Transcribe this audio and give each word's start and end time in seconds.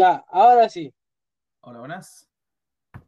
Ya, 0.00 0.24
ahora 0.28 0.66
sí. 0.70 0.94
Hola, 1.60 1.80
buenas. 1.80 2.26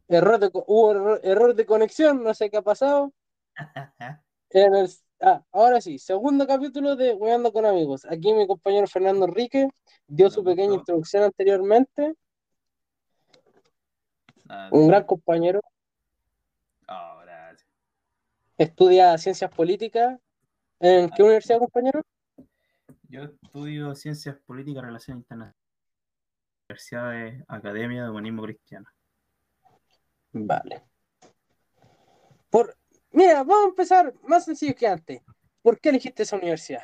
Error 0.07 0.37
de, 0.39 0.51
hubo 0.53 0.91
error, 0.91 1.19
error 1.23 1.55
de 1.55 1.65
conexión, 1.65 2.23
no 2.23 2.35
sé 2.35 2.51
qué 2.51 2.57
ha 2.57 2.61
pasado. 2.61 3.11
En 4.51 4.75
el- 4.75 4.89
ah, 5.21 5.43
ahora 5.51 5.81
sí, 5.81 5.97
segundo 5.97 6.45
capítulo 6.45 6.95
de 6.95 7.15
Weando 7.15 7.51
con 7.51 7.65
Amigos. 7.65 8.05
Aquí 8.05 8.31
mi 8.31 8.45
compañero 8.45 8.85
Fernando 8.85 9.25
Enrique 9.25 9.67
dio 10.05 10.29
su 10.29 10.43
pequeña 10.43 10.75
introducción 10.75 11.23
anteriormente. 11.23 12.13
Nada, 14.45 14.69
Un 14.71 14.87
gran 14.87 15.03
compañero, 15.05 15.61
Oh, 16.87 17.17
gracias. 17.23 17.67
estudia 18.59 19.17
ciencias 19.17 19.49
políticas. 19.49 20.19
¿En 20.79 21.09
qué 21.09 21.23
universidad, 21.23 21.57
compañero? 21.57 22.03
Yo 23.09 23.23
estudio 23.23 23.95
Ciencias 23.95 24.35
Políticas 24.45 24.83
Relaciones 24.83 25.23
Internacionales. 25.23 25.62
Universidad 26.73 27.11
de 27.11 27.43
Academia 27.47 28.03
de 28.03 28.09
Humanismo 28.09 28.43
Cristiano. 28.43 28.89
Vale. 30.31 30.83
Por, 32.49 32.75
mira, 33.11 33.43
vamos 33.43 33.65
a 33.65 33.69
empezar 33.69 34.13
más 34.27 34.45
sencillo 34.45 34.75
que 34.75 34.87
antes. 34.87 35.21
¿Por 35.61 35.79
qué 35.79 35.89
elegiste 35.89 36.23
esa 36.23 36.35
universidad? 36.35 36.83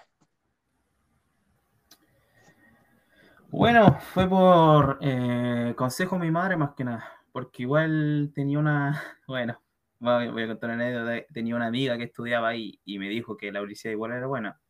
Bueno, 3.49 3.99
fue 4.13 4.30
por 4.30 4.99
eh, 5.02 5.73
consejo 5.75 6.17
de 6.17 6.21
mi 6.21 6.31
madre 6.31 6.55
más 6.55 6.75
que 6.75 6.83
nada, 6.83 7.11
porque 7.31 7.63
igual 7.63 8.31
tenía 8.35 8.59
una, 8.59 9.02
bueno, 9.27 9.59
voy 9.99 10.44
a 10.44 10.47
contar 10.47 10.69
una 10.69 10.85
anécdota, 10.85 11.25
tenía 11.33 11.55
una 11.55 11.66
amiga 11.66 11.97
que 11.97 12.03
estudiaba 12.03 12.49
ahí 12.49 12.80
y 12.85 12.99
me 12.99 13.09
dijo 13.09 13.35
que 13.35 13.52
la 13.52 13.61
universidad 13.61 13.94
igual 13.94 14.11
era 14.11 14.27
buena. 14.27 14.61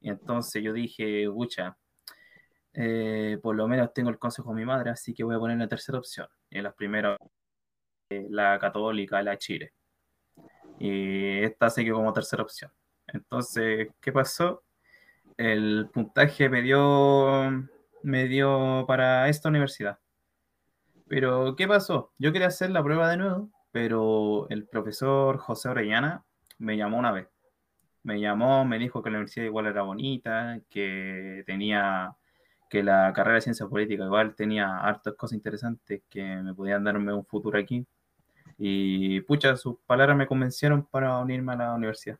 Y 0.00 0.10
entonces 0.10 0.62
yo 0.62 0.72
dije, 0.72 1.30
pucha, 1.30 1.78
eh, 2.74 3.38
por 3.42 3.54
lo 3.56 3.68
menos 3.68 3.92
tengo 3.94 4.10
el 4.10 4.18
consejo 4.18 4.50
de 4.50 4.56
mi 4.56 4.66
madre, 4.66 4.90
así 4.90 5.14
que 5.14 5.24
voy 5.24 5.36
a 5.36 5.38
poner 5.38 5.58
la 5.58 5.68
tercera 5.68 5.98
opción. 5.98 6.28
Y 6.50 6.60
las 6.60 6.74
primeras, 6.74 7.18
eh, 8.10 8.26
la 8.30 8.58
católica, 8.58 9.22
la 9.22 9.38
Chile. 9.38 9.72
Y 10.78 11.38
esta 11.42 11.70
se 11.70 11.84
quedó 11.84 11.96
como 11.96 12.12
tercera 12.12 12.42
opción. 12.42 12.72
Entonces, 13.06 13.88
¿qué 14.00 14.12
pasó? 14.12 14.64
El 15.36 15.90
puntaje 15.92 16.48
me 16.48 16.62
dio, 16.62 17.50
me 18.02 18.26
dio 18.28 18.84
para 18.86 19.28
esta 19.28 19.48
universidad. 19.48 19.98
Pero, 21.08 21.54
¿qué 21.56 21.68
pasó? 21.68 22.12
Yo 22.18 22.32
quería 22.32 22.48
hacer 22.48 22.70
la 22.70 22.82
prueba 22.82 23.10
de 23.10 23.16
nuevo, 23.18 23.50
pero 23.72 24.48
el 24.50 24.66
profesor 24.66 25.38
José 25.38 25.68
Orellana 25.68 26.24
me 26.58 26.76
llamó 26.76 26.98
una 26.98 27.12
vez. 27.12 27.28
Me 28.02 28.20
llamó, 28.20 28.64
me 28.64 28.78
dijo 28.78 29.02
que 29.02 29.10
la 29.10 29.18
universidad 29.18 29.46
igual 29.46 29.66
era 29.66 29.82
bonita, 29.82 30.60
que 30.70 31.42
tenía, 31.46 32.16
que 32.74 32.82
la 32.82 33.12
carrera 33.12 33.36
de 33.36 33.42
ciencia 33.42 33.68
política 33.68 34.02
igual 34.02 34.34
tenía 34.34 34.78
hartas 34.78 35.14
cosas 35.14 35.36
interesantes 35.36 36.02
que 36.10 36.24
me 36.24 36.52
podían 36.54 36.82
darme 36.82 37.14
un 37.14 37.24
futuro 37.24 37.56
aquí. 37.56 37.86
Y 38.58 39.20
pucha, 39.20 39.56
sus 39.56 39.76
palabras 39.86 40.16
me 40.16 40.26
convencieron 40.26 40.84
para 40.84 41.16
unirme 41.18 41.52
a 41.52 41.56
la 41.56 41.74
universidad. 41.74 42.18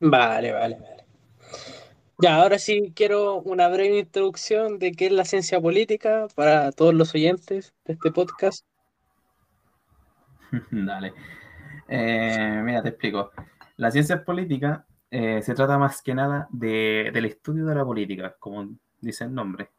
Vale, 0.00 0.52
vale, 0.52 0.78
vale. 0.78 1.06
Ya, 2.18 2.36
ahora 2.36 2.58
sí 2.58 2.92
quiero 2.94 3.36
una 3.36 3.68
breve 3.68 4.00
introducción 4.00 4.78
de 4.78 4.92
qué 4.92 5.06
es 5.06 5.12
la 5.12 5.24
ciencia 5.24 5.58
política 5.58 6.26
para 6.34 6.72
todos 6.72 6.92
los 6.92 7.14
oyentes 7.14 7.72
de 7.86 7.94
este 7.94 8.12
podcast. 8.12 8.66
Dale. 10.70 11.14
Eh, 11.88 12.60
mira, 12.62 12.82
te 12.82 12.90
explico. 12.90 13.32
La 13.78 13.90
ciencia 13.90 14.22
política 14.22 14.84
eh, 15.12 15.42
se 15.42 15.54
trata 15.54 15.78
más 15.78 16.02
que 16.02 16.14
nada 16.16 16.48
de- 16.52 17.12
del 17.14 17.26
estudio 17.26 17.66
de 17.66 17.76
la 17.76 17.84
política, 17.86 18.36
como 18.40 18.68
dice 19.00 19.24
el 19.26 19.34
nombre. 19.34 19.70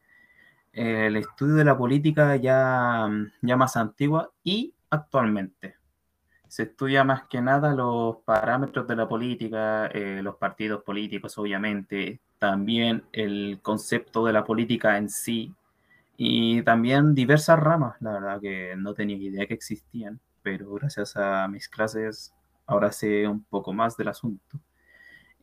El 0.73 1.17
estudio 1.17 1.56
de 1.56 1.66
la 1.66 1.78
política 1.78 2.36
ya, 2.38 3.09
ya 3.42 3.58
más 3.58 3.78
antigua 3.78 4.31
y 4.44 4.73
actualmente. 4.90 5.75
Se 6.48 6.64
estudia 6.64 7.03
más 7.03 7.24
que 7.30 7.41
nada 7.41 7.74
los 7.75 8.18
parámetros 8.25 8.88
de 8.88 8.96
la 8.96 9.07
política, 9.09 9.88
eh, 9.88 10.22
los 10.24 10.35
partidos 10.38 10.84
políticos, 10.84 11.38
obviamente, 11.38 12.22
también 12.40 13.03
el 13.12 13.59
concepto 13.62 14.25
de 14.25 14.34
la 14.34 14.44
política 14.46 14.97
en 14.97 15.09
sí, 15.09 15.53
y 16.18 16.62
también 16.63 17.16
diversas 17.16 17.59
ramas, 17.59 17.96
la 18.02 18.13
verdad 18.13 18.41
que 18.41 18.75
no 18.78 18.94
tenía 18.94 19.18
idea 19.18 19.47
que 19.47 19.53
existían, 19.56 20.19
pero 20.44 20.74
gracias 20.75 21.16
a 21.18 21.47
mis 21.47 21.69
clases 21.69 22.34
ahora 22.68 22.91
sé 22.91 23.28
un 23.28 23.44
poco 23.46 23.74
más 23.74 23.97
del 23.97 24.09
asunto. 24.09 24.59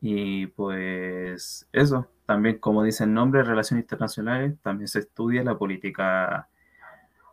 Y 0.01 0.47
pues 0.49 1.67
eso, 1.73 2.07
también 2.27 2.59
como 2.59 2.83
dice 2.83 3.05
el 3.05 3.13
nombre, 3.13 3.43
relaciones 3.43 3.85
internacionales, 3.85 4.55
también 4.63 4.89
se 4.89 5.01
estudia 5.01 5.43
la 5.45 5.59
política 5.59 6.49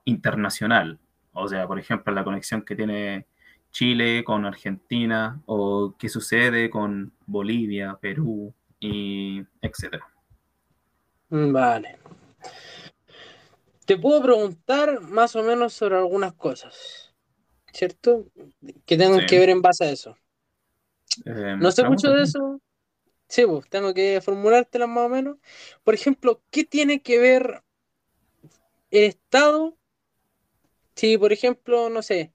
internacional. 0.05 0.99
O 1.33 1.47
sea, 1.47 1.67
por 1.67 1.79
ejemplo, 1.79 2.13
la 2.13 2.23
conexión 2.23 2.63
que 2.63 2.75
tiene 2.75 3.25
Chile 3.71 4.23
con 4.23 4.45
Argentina 4.45 5.39
o 5.45 5.95
qué 5.97 6.09
sucede 6.09 6.69
con 6.69 7.13
Bolivia, 7.25 7.97
Perú 8.01 8.53
y 8.79 9.43
etcétera. 9.61 10.07
Mm, 11.29 11.51
Vale. 11.51 11.99
Te 13.85 13.97
puedo 13.97 14.21
preguntar 14.21 14.99
más 15.01 15.35
o 15.35 15.43
menos 15.43 15.73
sobre 15.73 15.95
algunas 15.97 16.33
cosas, 16.33 17.13
¿cierto? 17.71 18.25
Que 18.85 18.97
tengan 18.97 19.21
Sí. 19.21 19.25
que 19.27 19.39
ver 19.39 19.49
en 19.49 19.61
base 19.61 19.85
a 19.85 19.91
eso. 19.91 20.17
Eh, 21.25 21.55
No 21.57 21.71
sé 21.71 21.83
mucho 21.83 22.11
de 22.11 22.23
eso. 22.23 22.61
Sí, 23.27 23.45
pues 23.45 23.69
tengo 23.69 23.93
que 23.93 24.21
formulártelas 24.21 24.87
más 24.87 25.05
o 25.05 25.09
menos. 25.09 25.37
Por 25.83 25.93
ejemplo, 25.93 26.41
¿qué 26.49 26.63
tiene 26.63 27.01
que 27.01 27.19
ver 27.19 27.63
el 28.91 29.03
Estado 29.03 29.77
si, 30.95 31.17
por 31.17 31.31
ejemplo, 31.31 31.89
no 31.89 32.01
sé, 32.01 32.33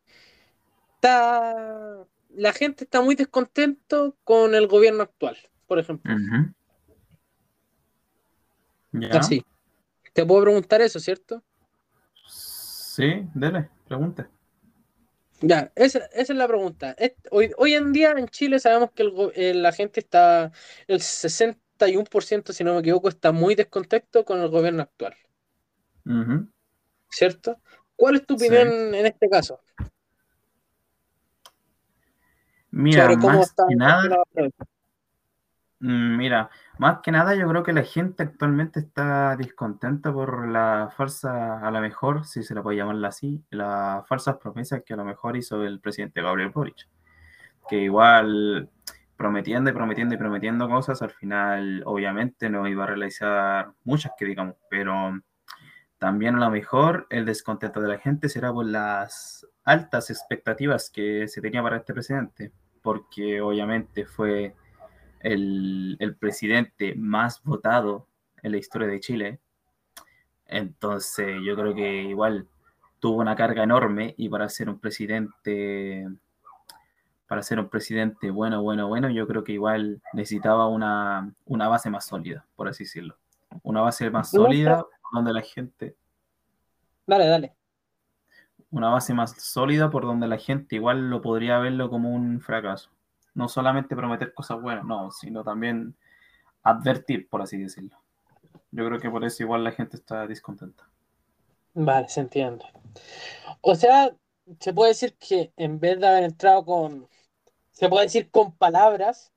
está 0.94 2.06
la 2.34 2.52
gente 2.52 2.84
está 2.84 3.00
muy 3.02 3.14
descontento 3.14 4.16
con 4.24 4.54
el 4.54 4.66
gobierno 4.66 5.02
actual, 5.02 5.36
por 5.66 5.78
ejemplo. 5.78 6.14
Ya. 8.92 9.18
Así. 9.18 9.44
Te 10.12 10.24
puedo 10.24 10.42
preguntar 10.42 10.80
eso, 10.80 11.00
¿cierto? 11.00 11.42
Sí, 12.26 13.26
dele, 13.34 13.68
pregunte. 13.86 14.26
Ya, 15.42 15.72
esa, 15.74 15.98
esa 15.98 16.32
es 16.32 16.38
la 16.38 16.46
pregunta. 16.46 16.96
Hoy, 17.30 17.52
hoy 17.58 17.74
en 17.74 17.92
día 17.92 18.12
en 18.12 18.28
Chile 18.28 18.60
sabemos 18.60 18.92
que 18.92 19.02
el 19.02 19.12
eh, 19.34 19.54
la 19.54 19.72
gente 19.72 20.00
está, 20.00 20.52
el 20.86 21.00
61%, 21.00 22.52
si 22.52 22.62
no 22.64 22.74
me 22.74 22.80
equivoco, 22.80 23.08
está 23.08 23.32
muy 23.32 23.54
descontento 23.54 24.24
con 24.24 24.40
el 24.40 24.48
gobierno 24.48 24.82
actual. 24.82 25.14
¿cierto? 27.12 27.60
¿Cuál 27.96 28.16
es 28.16 28.26
tu 28.26 28.38
Sí. 28.38 28.46
opinión 28.46 28.94
en 28.94 29.06
este 29.06 29.28
caso? 29.28 29.60
Mira, 32.70 33.14
más 33.16 33.48
está 33.48 33.64
que 33.68 33.76
nada, 33.76 34.24
mm, 35.80 36.16
mira, 36.16 36.50
más 36.82 36.98
que 37.00 37.12
nada 37.12 37.36
yo 37.36 37.48
creo 37.48 37.62
que 37.62 37.72
la 37.72 37.84
gente 37.84 38.24
actualmente 38.24 38.80
está 38.80 39.36
descontenta 39.36 40.12
por 40.12 40.48
la 40.48 40.92
falsa, 40.96 41.64
a 41.64 41.70
lo 41.70 41.80
mejor, 41.80 42.26
si 42.26 42.42
se 42.42 42.56
la 42.56 42.62
puede 42.64 42.78
llamarla 42.78 43.06
así, 43.06 43.40
las 43.50 44.04
falsas 44.08 44.38
promesas 44.38 44.82
que 44.84 44.92
a 44.92 44.96
lo 44.96 45.04
mejor 45.04 45.36
hizo 45.36 45.62
el 45.62 45.78
presidente 45.78 46.20
Gabriel 46.22 46.50
Boric, 46.50 46.88
que 47.68 47.76
igual 47.76 48.68
prometiendo 49.16 49.70
y 49.70 49.72
prometiendo 49.72 50.16
y 50.16 50.18
prometiendo 50.18 50.68
cosas, 50.68 51.02
al 51.02 51.12
final 51.12 51.84
obviamente 51.86 52.50
no 52.50 52.66
iba 52.66 52.82
a 52.82 52.88
realizar 52.88 53.70
muchas 53.84 54.10
que 54.18 54.24
digamos, 54.24 54.56
pero 54.68 55.20
también 55.98 56.34
a 56.34 56.40
lo 56.40 56.50
mejor 56.50 57.06
el 57.10 57.24
descontento 57.24 57.80
de 57.80 57.90
la 57.90 57.98
gente 57.98 58.28
será 58.28 58.52
por 58.52 58.66
las 58.66 59.46
altas 59.62 60.10
expectativas 60.10 60.90
que 60.90 61.28
se 61.28 61.40
tenía 61.40 61.62
para 61.62 61.76
este 61.76 61.94
presidente, 61.94 62.50
porque 62.82 63.40
obviamente 63.40 64.04
fue 64.04 64.56
el, 65.22 65.96
el 66.00 66.16
presidente 66.16 66.94
más 66.96 67.42
votado 67.42 68.06
en 68.42 68.52
la 68.52 68.58
historia 68.58 68.88
de 68.88 69.00
Chile. 69.00 69.40
Entonces 70.46 71.38
yo 71.44 71.56
creo 71.56 71.74
que 71.74 72.02
igual 72.02 72.46
tuvo 73.00 73.20
una 73.20 73.34
carga 73.34 73.62
enorme 73.64 74.14
y 74.18 74.28
para 74.28 74.48
ser 74.48 74.68
un 74.68 74.78
presidente, 74.78 76.06
para 77.26 77.42
ser 77.42 77.58
un 77.58 77.68
presidente 77.68 78.30
bueno, 78.30 78.62
bueno, 78.62 78.86
bueno, 78.88 79.08
yo 79.10 79.26
creo 79.26 79.42
que 79.44 79.52
igual 79.52 80.02
necesitaba 80.12 80.68
una, 80.68 81.34
una 81.46 81.68
base 81.68 81.90
más 81.90 82.06
sólida, 82.06 82.44
por 82.54 82.68
así 82.68 82.84
decirlo. 82.84 83.16
Una 83.62 83.80
base 83.80 84.08
más 84.10 84.30
sólida 84.30 84.84
donde 85.12 85.32
la 85.32 85.42
gente, 85.42 85.96
Dale, 87.06 87.26
dale. 87.26 87.54
una 88.70 88.88
base 88.90 89.12
más 89.14 89.32
sólida 89.42 89.90
por 89.90 90.04
donde 90.04 90.26
la 90.28 90.38
gente 90.38 90.76
igual 90.76 91.10
lo 91.10 91.20
podría 91.20 91.58
verlo 91.58 91.90
como 91.90 92.10
un 92.14 92.40
fracaso. 92.40 92.90
No 93.34 93.48
solamente 93.48 93.96
prometer 93.96 94.34
cosas 94.34 94.60
buenas, 94.60 94.84
no, 94.84 95.10
sino 95.10 95.42
también 95.42 95.96
advertir, 96.62 97.28
por 97.28 97.42
así 97.42 97.58
decirlo. 97.58 97.98
Yo 98.70 98.86
creo 98.86 99.00
que 99.00 99.10
por 99.10 99.24
eso 99.24 99.42
igual 99.42 99.64
la 99.64 99.72
gente 99.72 99.96
está 99.96 100.26
descontenta. 100.26 100.88
Vale, 101.74 102.08
se 102.08 102.20
entiende. 102.20 102.64
O 103.60 103.74
sea, 103.74 104.14
se 104.60 104.72
puede 104.72 104.90
decir 104.90 105.16
que 105.16 105.52
en 105.56 105.80
vez 105.80 105.98
de 105.98 106.06
haber 106.06 106.24
entrado 106.24 106.64
con, 106.64 107.08
se 107.70 107.88
puede 107.88 108.06
decir 108.06 108.30
con 108.30 108.52
palabras, 108.52 109.32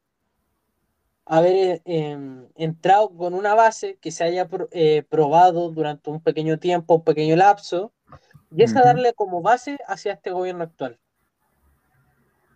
haber 1.26 1.82
em, 1.86 2.48
entrado 2.56 3.10
con 3.16 3.34
una 3.34 3.56
base 3.56 3.98
que 3.98 4.12
se 4.12 4.24
haya 4.24 4.48
eh, 4.72 5.04
probado 5.10 5.70
durante 5.72 6.10
un 6.10 6.22
pequeño 6.22 6.60
tiempo, 6.60 6.96
un 6.96 7.04
pequeño 7.04 7.36
lapso, 7.36 7.94
y 8.52 8.64
esa 8.64 8.82
darle 8.82 9.14
como 9.14 9.42
base 9.42 9.80
hacia 9.88 10.14
este 10.14 10.32
gobierno 10.32 10.64
actual. 10.64 11.00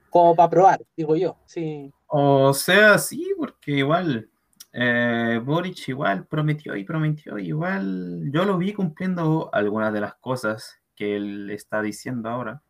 Como 0.10 0.36
para 0.36 0.50
probar, 0.50 0.82
digo 0.96 1.16
yo, 1.16 1.38
sí. 1.46 1.92
O 2.08 2.54
sea, 2.54 2.98
sí, 2.98 3.34
porque 3.38 3.72
igual 3.72 4.30
eh, 4.72 5.42
Boric 5.44 5.88
igual 5.90 6.26
prometió 6.26 6.76
y 6.76 6.84
prometió, 6.84 7.38
igual 7.38 8.32
yo 8.32 8.46
lo 8.46 8.58
vi 8.58 8.74
cumpliendo 8.74 9.50
algunas 9.54 9.92
de 9.94 10.02
las 10.02 10.16
cosas 10.16 10.80
que 10.96 11.16
él 11.16 11.50
está 11.50 11.82
diciendo 11.82 12.30
ahora. 12.30 12.62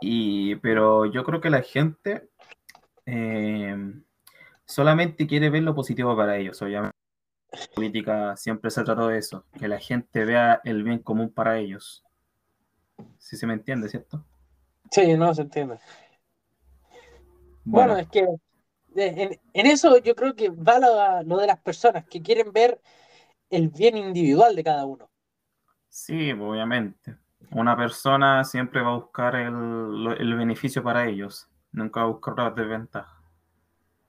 Y, 0.00 0.56
pero 0.56 1.06
yo 1.06 1.24
creo 1.24 1.40
que 1.40 1.50
la 1.50 1.62
gente 1.62 2.28
eh, 3.06 3.76
solamente 4.64 5.26
quiere 5.26 5.50
ver 5.50 5.62
lo 5.62 5.74
positivo 5.74 6.16
para 6.16 6.36
ellos, 6.36 6.60
obviamente. 6.62 6.96
La 7.50 7.66
política 7.74 8.36
siempre 8.36 8.70
se 8.70 8.84
trató 8.84 9.08
de 9.08 9.18
eso, 9.18 9.44
que 9.58 9.68
la 9.68 9.78
gente 9.78 10.24
vea 10.24 10.60
el 10.64 10.82
bien 10.82 10.98
común 10.98 11.32
para 11.32 11.58
ellos. 11.58 12.04
Si 13.18 13.36
se 13.36 13.46
me 13.46 13.54
entiende, 13.54 13.88
¿cierto? 13.88 14.24
Sí, 14.90 15.14
no 15.16 15.34
se 15.34 15.42
entiende. 15.42 15.78
Bueno, 17.70 17.98
es 17.98 18.08
que 18.08 18.26
en, 18.96 19.38
eso 19.52 19.98
yo 19.98 20.14
creo 20.14 20.34
que 20.34 20.48
va 20.48 20.78
lo, 21.24 21.36
de 21.36 21.46
las 21.46 21.60
personas 21.60 22.06
que 22.06 22.22
quieren 22.22 22.52
ver 22.52 22.80
el 23.50 23.68
bien 23.68 23.96
individual 23.96 24.56
de 24.56 24.64
cada 24.64 24.86
uno. 24.86 25.10
Sí, 25.88 26.32
obviamente. 26.32 27.16
Una 27.50 27.76
persona 27.76 28.42
siempre 28.44 28.82
va 28.82 28.92
a 28.92 28.98
buscar 28.98 29.36
el, 29.36 30.16
el 30.18 30.34
beneficio 30.34 30.82
para 30.82 31.06
ellos, 31.06 31.48
nunca 31.72 32.00
va 32.00 32.06
a 32.06 32.10
buscar 32.10 32.34
la 32.36 32.50
desventaja. 32.50 33.22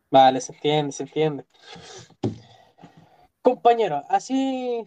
Vale, 0.10 0.42
se 0.42 0.54
entiende, 0.54 0.92
se 0.92 1.04
entiende. 1.04 1.46
Compañero, 3.42 4.04
así. 4.10 4.84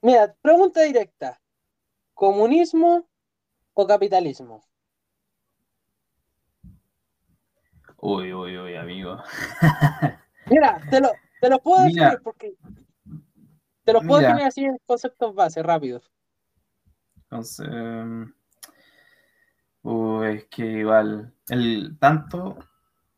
Mira, 0.00 0.34
pregunta 0.40 0.82
directa: 0.82 1.40
¿comunismo 2.14 3.08
o 3.74 3.86
capitalismo? 3.86 4.62
Uy, 7.98 8.32
uy, 8.32 8.58
uy, 8.58 8.76
amigo. 8.76 9.22
Mira, 10.50 10.80
te 10.90 11.00
lo, 11.00 11.10
te 11.40 11.48
lo 11.48 11.58
puedo 11.60 11.84
decir 11.84 12.20
porque. 12.22 12.54
Te 13.84 13.92
lo 13.92 14.00
puedo 14.00 14.20
definir 14.20 14.44
así 14.44 14.64
en 14.64 14.78
conceptos 14.84 15.34
base, 15.34 15.62
rápidos. 15.62 16.10
Entonces. 17.16 17.68
Uy, 19.82 20.26
es 20.26 20.44
que 20.46 20.64
igual. 20.64 21.32
El 21.48 21.96
tanto 21.98 22.58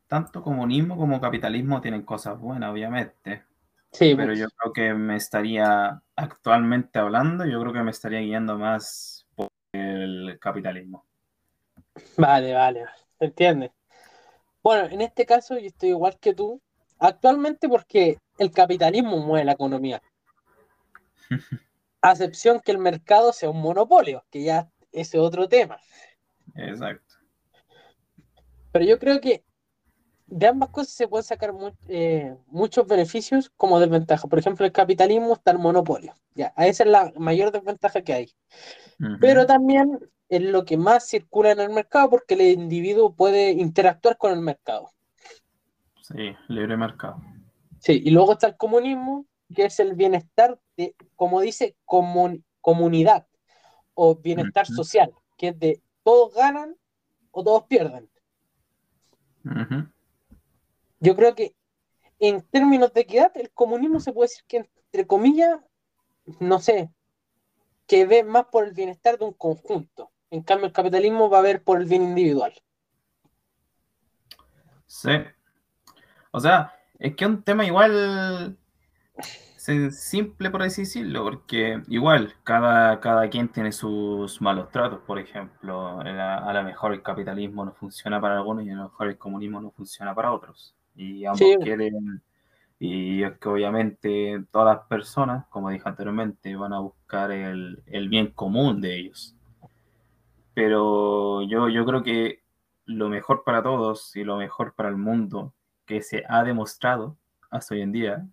tanto 0.09 0.41
comunismo 0.41 0.97
como 0.97 1.21
capitalismo 1.21 1.79
tienen 1.79 2.01
cosas 2.01 2.37
buenas, 2.39 2.71
obviamente. 2.71 3.43
Sí, 3.91 4.15
pero 4.15 4.29
pues. 4.29 4.39
yo 4.39 4.47
creo 4.49 4.73
que 4.73 4.93
me 4.95 5.15
estaría, 5.15 6.01
actualmente 6.15 6.99
hablando, 6.99 7.45
yo 7.45 7.61
creo 7.61 7.73
que 7.73 7.83
me 7.83 7.91
estaría 7.91 8.19
guiando 8.19 8.57
más 8.57 9.27
por 9.35 9.49
el 9.71 10.37
capitalismo. 10.41 11.05
Vale, 12.17 12.53
vale, 12.53 12.85
se 13.19 13.25
entiende. 13.25 13.71
Bueno, 14.61 14.87
en 14.87 15.01
este 15.01 15.25
caso 15.25 15.57
yo 15.57 15.67
estoy 15.67 15.89
igual 15.89 16.17
que 16.19 16.33
tú, 16.33 16.61
actualmente 16.99 17.69
porque 17.69 18.19
el 18.37 18.51
capitalismo 18.51 19.17
mueve 19.17 19.45
la 19.45 19.53
economía. 19.53 20.01
A 22.01 22.11
excepción 22.11 22.61
que 22.61 22.71
el 22.71 22.77
mercado 22.77 23.33
sea 23.33 23.49
un 23.49 23.61
monopolio, 23.61 24.23
que 24.29 24.43
ya 24.43 24.69
es 24.91 25.13
otro 25.15 25.49
tema. 25.49 25.77
Exacto. 26.55 27.15
Pero 28.71 28.85
yo 28.85 28.99
creo 28.99 29.19
que 29.19 29.43
de 30.31 30.47
ambas 30.47 30.69
cosas 30.69 30.93
se 30.93 31.07
pueden 31.07 31.23
sacar 31.23 31.53
eh, 31.87 32.35
muchos 32.47 32.87
beneficios 32.87 33.51
como 33.57 33.79
desventaja. 33.79 34.27
Por 34.27 34.39
ejemplo, 34.39 34.65
el 34.65 34.71
capitalismo 34.71 35.33
está 35.33 35.51
el 35.51 35.59
monopolio. 35.59 36.13
Ya, 36.35 36.53
esa 36.57 36.83
es 36.83 36.89
la 36.89 37.11
mayor 37.17 37.51
desventaja 37.51 38.01
que 38.01 38.13
hay. 38.13 38.31
Pero 39.19 39.45
también 39.45 39.99
es 40.27 40.41
lo 40.41 40.65
que 40.65 40.77
más 40.77 41.07
circula 41.07 41.51
en 41.51 41.59
el 41.59 41.69
mercado 41.69 42.09
porque 42.09 42.35
el 42.35 42.41
individuo 42.41 43.15
puede 43.15 43.51
interactuar 43.51 44.17
con 44.17 44.31
el 44.31 44.41
mercado. 44.41 44.89
Sí, 46.01 46.35
libre 46.47 46.77
mercado. 46.77 47.21
Sí, 47.79 48.01
y 48.03 48.11
luego 48.11 48.33
está 48.33 48.47
el 48.47 48.57
comunismo, 48.57 49.25
que 49.55 49.65
es 49.65 49.79
el 49.79 49.95
bienestar 49.95 50.59
de, 50.75 50.95
como 51.15 51.41
dice, 51.41 51.75
comunidad 51.85 53.25
o 53.93 54.15
bienestar 54.15 54.65
social, 54.65 55.11
que 55.37 55.49
es 55.49 55.59
de 55.59 55.81
todos 56.03 56.33
ganan 56.33 56.75
o 57.31 57.43
todos 57.43 57.63
pierden 57.65 58.09
yo 60.99 61.15
creo 61.15 61.35
que 61.35 61.55
en 62.19 62.41
términos 62.41 62.93
de 62.93 63.01
equidad, 63.01 63.31
el 63.35 63.49
comunismo 63.51 63.99
se 63.99 64.11
puede 64.11 64.29
decir 64.29 64.43
que, 64.47 64.57
entre 64.57 65.07
comillas, 65.07 65.59
no 66.39 66.59
sé, 66.59 66.91
que 67.87 68.05
ve 68.05 68.23
más 68.23 68.45
por 68.45 68.65
el 68.65 68.73
bienestar 68.73 69.17
de 69.17 69.25
un 69.25 69.33
conjunto. 69.33 70.11
En 70.29 70.43
cambio, 70.43 70.67
el 70.67 70.73
capitalismo 70.73 71.29
va 71.29 71.39
a 71.39 71.43
ver 71.43 71.63
por 71.63 71.79
el 71.79 71.87
bien 71.87 72.03
individual. 72.03 72.53
Sí. 74.85 75.11
O 76.31 76.39
sea, 76.39 76.75
es 76.99 77.15
que 77.15 77.23
es 77.23 77.29
un 77.29 77.41
tema 77.41 77.65
igual 77.65 78.57
simple 79.91 80.49
por 80.49 80.63
decirlo, 80.63 81.23
porque 81.23 81.81
igual 81.89 82.33
cada, 82.43 82.99
cada 82.99 83.29
quien 83.29 83.49
tiene 83.49 83.71
sus 83.71 84.41
malos 84.41 84.69
tratos, 84.71 84.99
por 85.05 85.19
ejemplo, 85.19 85.99
a 85.99 86.53
lo 86.53 86.63
mejor 86.63 86.93
el 86.93 87.03
capitalismo 87.03 87.65
no 87.65 87.73
funciona 87.73 88.19
para 88.19 88.37
algunos 88.37 88.65
y 88.65 88.71
a 88.71 88.75
lo 88.75 88.83
mejor 88.83 89.07
el 89.09 89.17
comunismo 89.17 89.61
no 89.61 89.71
funciona 89.71 90.15
para 90.15 90.31
otros 90.31 90.75
y 90.99 91.25
ambos 91.25 91.39
quieren, 91.63 92.21
y 92.77 93.23
es 93.23 93.37
que 93.37 93.49
obviamente 93.49 94.43
todas 94.51 94.77
las 94.77 94.87
personas, 94.87 95.45
como 95.47 95.69
dije 95.69 95.87
anteriormente, 95.87 96.55
van 96.55 96.73
a 96.73 96.79
buscar 96.79 97.31
el, 97.31 98.09
bien 98.09 98.31
común 98.31 98.81
de 98.81 98.97
ellos. 98.97 99.35
Pero 100.53 101.41
yo, 101.43 101.69
yo 101.69 101.85
creo 101.85 102.03
que 102.03 102.41
lo 102.85 103.07
mejor 103.07 103.43
para 103.45 103.63
todos 103.63 104.15
y 104.15 104.23
lo 104.23 104.37
mejor 104.37 104.73
para 104.75 104.89
el 104.89 104.97
mundo 104.97 105.53
que 105.85 106.01
se 106.01 106.23
ha 106.27 106.43
demostrado 106.43 107.17
hasta 107.49 107.75
hoy 107.75 107.81
en 107.81 107.91
día, 107.91 108.27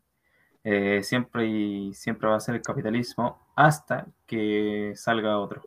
eh, 0.64 1.02
siempre, 1.04 1.46
y, 1.46 1.94
siempre 1.94 2.28
va 2.28 2.36
a 2.36 2.40
ser 2.40 2.56
el 2.56 2.62
capitalismo 2.62 3.38
hasta 3.54 4.06
que 4.26 4.92
salga 4.96 5.38
otro, 5.38 5.62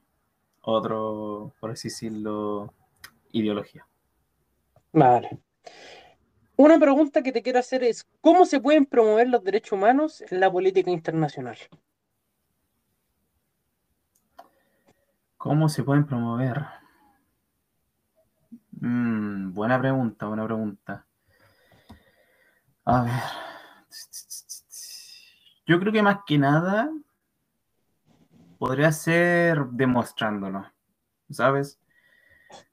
otro, 0.61 1.53
por 1.59 1.71
así 1.71 1.87
decirlo, 1.87 2.73
ideología. 3.31 3.85
Vale. 4.91 5.39
Una 6.59 6.77
pregunta 6.77 7.21
que 7.21 7.31
te 7.31 7.41
quiero 7.41 7.59
hacer 7.59 7.85
es, 7.85 8.05
¿cómo 8.19 8.45
se 8.45 8.59
pueden 8.59 8.85
promover 8.85 9.29
los 9.29 9.41
derechos 9.45 9.71
humanos 9.71 10.21
en 10.29 10.41
la 10.41 10.51
política 10.51 10.91
internacional? 10.91 11.57
¿Cómo 15.37 15.69
se 15.69 15.83
pueden 15.83 16.05
promover? 16.05 16.65
Mm, 18.71 19.53
buena 19.53 19.79
pregunta, 19.79 20.25
buena 20.25 20.43
pregunta. 20.43 21.07
A 22.83 23.03
ver. 23.03 23.13
Yo 25.65 25.79
creo 25.79 25.93
que 25.93 26.03
más 26.03 26.17
que 26.27 26.37
nada 26.37 26.91
podría 28.57 28.91
ser 28.91 29.65
demostrándolo, 29.67 30.69
¿sabes? 31.29 31.79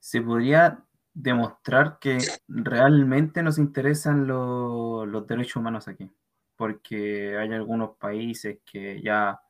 Se 0.00 0.20
podría 0.20 0.85
demostrar 1.16 1.98
que 1.98 2.18
realmente 2.46 3.42
nos 3.42 3.58
interesan 3.58 4.26
los 4.26 5.26
derechos 5.26 5.56
humanos 5.56 5.88
aquí, 5.88 6.10
porque 6.56 7.38
hay 7.38 7.50
algunos 7.54 7.96
países 7.96 8.58
que 8.70 9.00
ya 9.00 9.40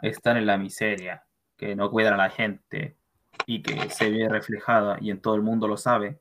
están 0.00 0.38
en 0.38 0.46
la 0.46 0.56
miseria, 0.56 1.22
que 1.54 1.76
no 1.76 1.90
cuidan 1.90 2.14
a 2.14 2.16
la 2.16 2.30
gente 2.30 2.96
y 3.44 3.62
que 3.62 3.90
se 3.90 4.10
ve 4.10 4.26
reflejada 4.26 4.96
y 4.98 5.10
en 5.10 5.20
todo 5.20 5.34
el 5.34 5.42
mundo 5.42 5.68
lo 5.68 5.76
sabe, 5.76 6.18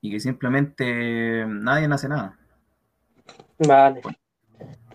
y 0.00 0.10
que 0.10 0.18
simplemente 0.18 1.46
nadie 1.46 1.86
hace 1.86 2.08
nada. 2.08 2.36
Vale. 3.58 4.02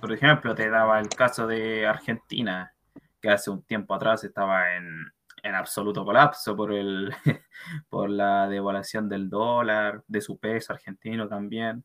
por 0.01 0.12
ejemplo, 0.12 0.53
te 0.53 0.69
daba 0.69 1.00
el 1.00 1.07
caso 1.07 1.47
de 1.47 1.88
Argentina, 1.88 2.74
que 3.21 3.29
hace 3.29 3.50
un 3.50 3.62
tiempo 3.62 3.93
atrás 3.93 4.25
estaba 4.25 4.75
en, 4.75 5.05
en 5.44 5.56
absoluto 5.56 6.03
colapso 6.06 6.56
por, 6.56 6.74
el, 6.74 7.13
por 7.89 8.10
la 8.10 8.48
devaluación 8.48 9.10
del 9.10 9.29
dólar, 9.29 10.03
de 10.08 10.22
su 10.22 10.38
peso 10.38 10.74
argentino 10.74 11.27
también, 11.27 11.84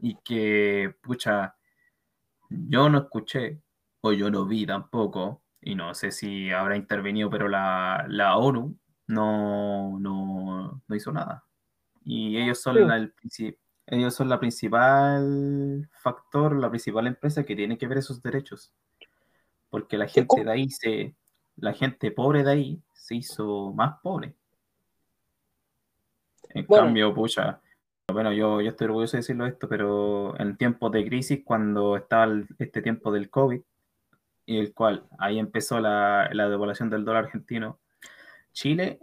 y 0.00 0.16
que, 0.24 0.94
pucha, 1.00 1.56
yo 2.50 2.88
no 2.88 2.98
escuché, 2.98 3.62
o 4.00 4.12
yo 4.12 4.30
no 4.30 4.46
vi 4.46 4.66
tampoco, 4.66 5.42
y 5.60 5.74
no 5.74 5.94
sé 5.94 6.10
si 6.10 6.50
habrá 6.50 6.76
intervenido, 6.76 7.30
pero 7.30 7.48
la, 7.48 8.04
la 8.08 8.36
ONU 8.36 8.76
no, 9.06 9.98
no, 9.98 10.82
no, 10.86 10.96
hizo 10.96 11.10
nada. 11.12 11.44
Y 12.04 12.36
ellos 12.36 12.60
son, 12.60 12.86
la, 12.86 12.96
el, 12.96 13.14
ellos 13.86 14.14
son 14.14 14.28
la 14.28 14.38
principal 14.38 15.88
factor, 15.92 16.56
la 16.56 16.68
principal 16.68 17.06
empresa 17.06 17.44
que 17.44 17.56
tiene 17.56 17.78
que 17.78 17.86
ver 17.86 17.98
esos 17.98 18.22
derechos. 18.22 18.72
Porque 19.70 19.96
la 19.96 20.06
gente 20.06 20.44
de 20.44 20.50
ahí 20.50 20.68
se, 20.68 21.16
la 21.56 21.72
gente 21.72 22.10
pobre 22.10 22.42
de 22.42 22.50
ahí 22.50 22.82
se 22.92 23.16
hizo 23.16 23.72
más 23.72 24.00
pobre. 24.02 24.34
En 26.50 26.66
cambio, 26.66 27.12
pucha, 27.14 27.60
menos 28.12 28.34
yo, 28.36 28.60
yo 28.60 28.70
estoy 28.70 28.86
orgulloso 28.86 29.16
de 29.16 29.20
decirlo 29.20 29.46
esto, 29.46 29.68
pero 29.68 30.38
en 30.38 30.56
tiempos 30.56 30.92
de 30.92 31.04
crisis, 31.04 31.42
cuando 31.44 31.96
estaba 31.96 32.32
este 32.58 32.82
tiempo 32.82 33.10
del 33.10 33.30
COVID, 33.30 33.60
y 34.46 34.58
el 34.58 34.74
cual 34.74 35.06
ahí 35.18 35.38
empezó 35.38 35.80
la, 35.80 36.28
la 36.32 36.48
devaluación 36.48 36.90
del 36.90 37.04
dólar 37.04 37.24
argentino, 37.24 37.80
Chile, 38.52 39.00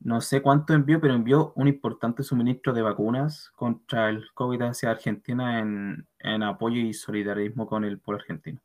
no 0.00 0.20
sé 0.20 0.42
cuánto 0.42 0.74
envió, 0.74 1.00
pero 1.00 1.14
envió 1.14 1.52
un 1.56 1.68
importante 1.68 2.22
suministro 2.22 2.72
de 2.72 2.82
vacunas 2.82 3.50
contra 3.54 4.08
el 4.08 4.32
COVID 4.34 4.62
hacia 4.62 4.90
Argentina 4.90 5.60
en, 5.60 6.06
en 6.18 6.42
apoyo 6.42 6.80
y 6.80 6.92
solidarismo 6.92 7.66
con 7.66 7.84
el 7.84 7.98
pueblo 7.98 8.20
argentino. 8.20 8.60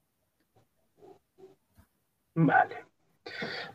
Vale. 2.36 2.87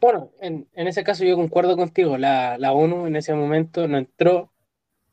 Bueno, 0.00 0.30
en, 0.40 0.66
en, 0.74 0.86
ese 0.86 1.04
caso 1.04 1.24
yo 1.24 1.36
concuerdo 1.36 1.76
contigo. 1.76 2.18
La, 2.18 2.58
la, 2.58 2.72
ONU 2.72 3.06
en 3.06 3.16
ese 3.16 3.34
momento 3.34 3.86
no 3.86 3.98
entró 3.98 4.50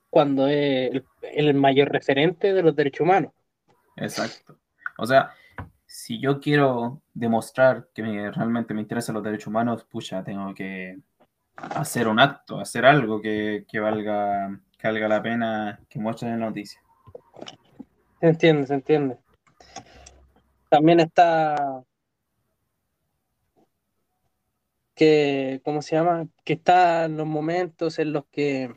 cuando 0.09 0.47
es 0.47 0.91
el, 0.91 1.05
el, 1.21 1.53
mayor 1.53 1.89
referente 1.89 2.53
de 2.53 2.63
los 2.63 2.75
derechos 2.75 3.01
humanos. 3.01 3.31
Exacto. 3.95 4.57
O 4.97 5.05
sea, 5.05 5.31
si 5.85 6.19
yo 6.19 6.39
quiero 6.39 7.01
demostrar 7.13 7.87
que 7.93 8.03
me, 8.03 8.31
realmente 8.31 8.73
me 8.73 8.81
interesan 8.81 9.15
los 9.15 9.23
derechos 9.23 9.47
humanos, 9.47 9.85
pucha, 9.85 10.23
tengo 10.23 10.53
que 10.53 10.97
hacer 11.55 12.07
un 12.07 12.19
acto, 12.19 12.59
hacer 12.59 12.85
algo 12.85 13.21
que, 13.21 13.65
que 13.67 13.79
valga, 13.79 14.59
que 14.77 14.87
valga 14.87 15.07
la 15.07 15.21
pena 15.21 15.79
que 15.89 15.99
muestren 15.99 16.33
en 16.33 16.39
la 16.39 16.47
noticia. 16.47 16.81
Se 18.19 18.27
entiende, 18.27 18.67
se 18.67 18.73
entiende. 18.73 19.17
También 20.69 20.99
está 20.99 21.83
que, 24.99 25.61
¿cómo 25.63 25.81
se 25.81 25.95
llama? 25.95 26.27
Que 26.43 26.53
está 26.53 27.05
en 27.05 27.15
los 27.15 27.25
momentos 27.25 27.99
en 27.99 28.11
los 28.11 28.25
que, 28.25 28.75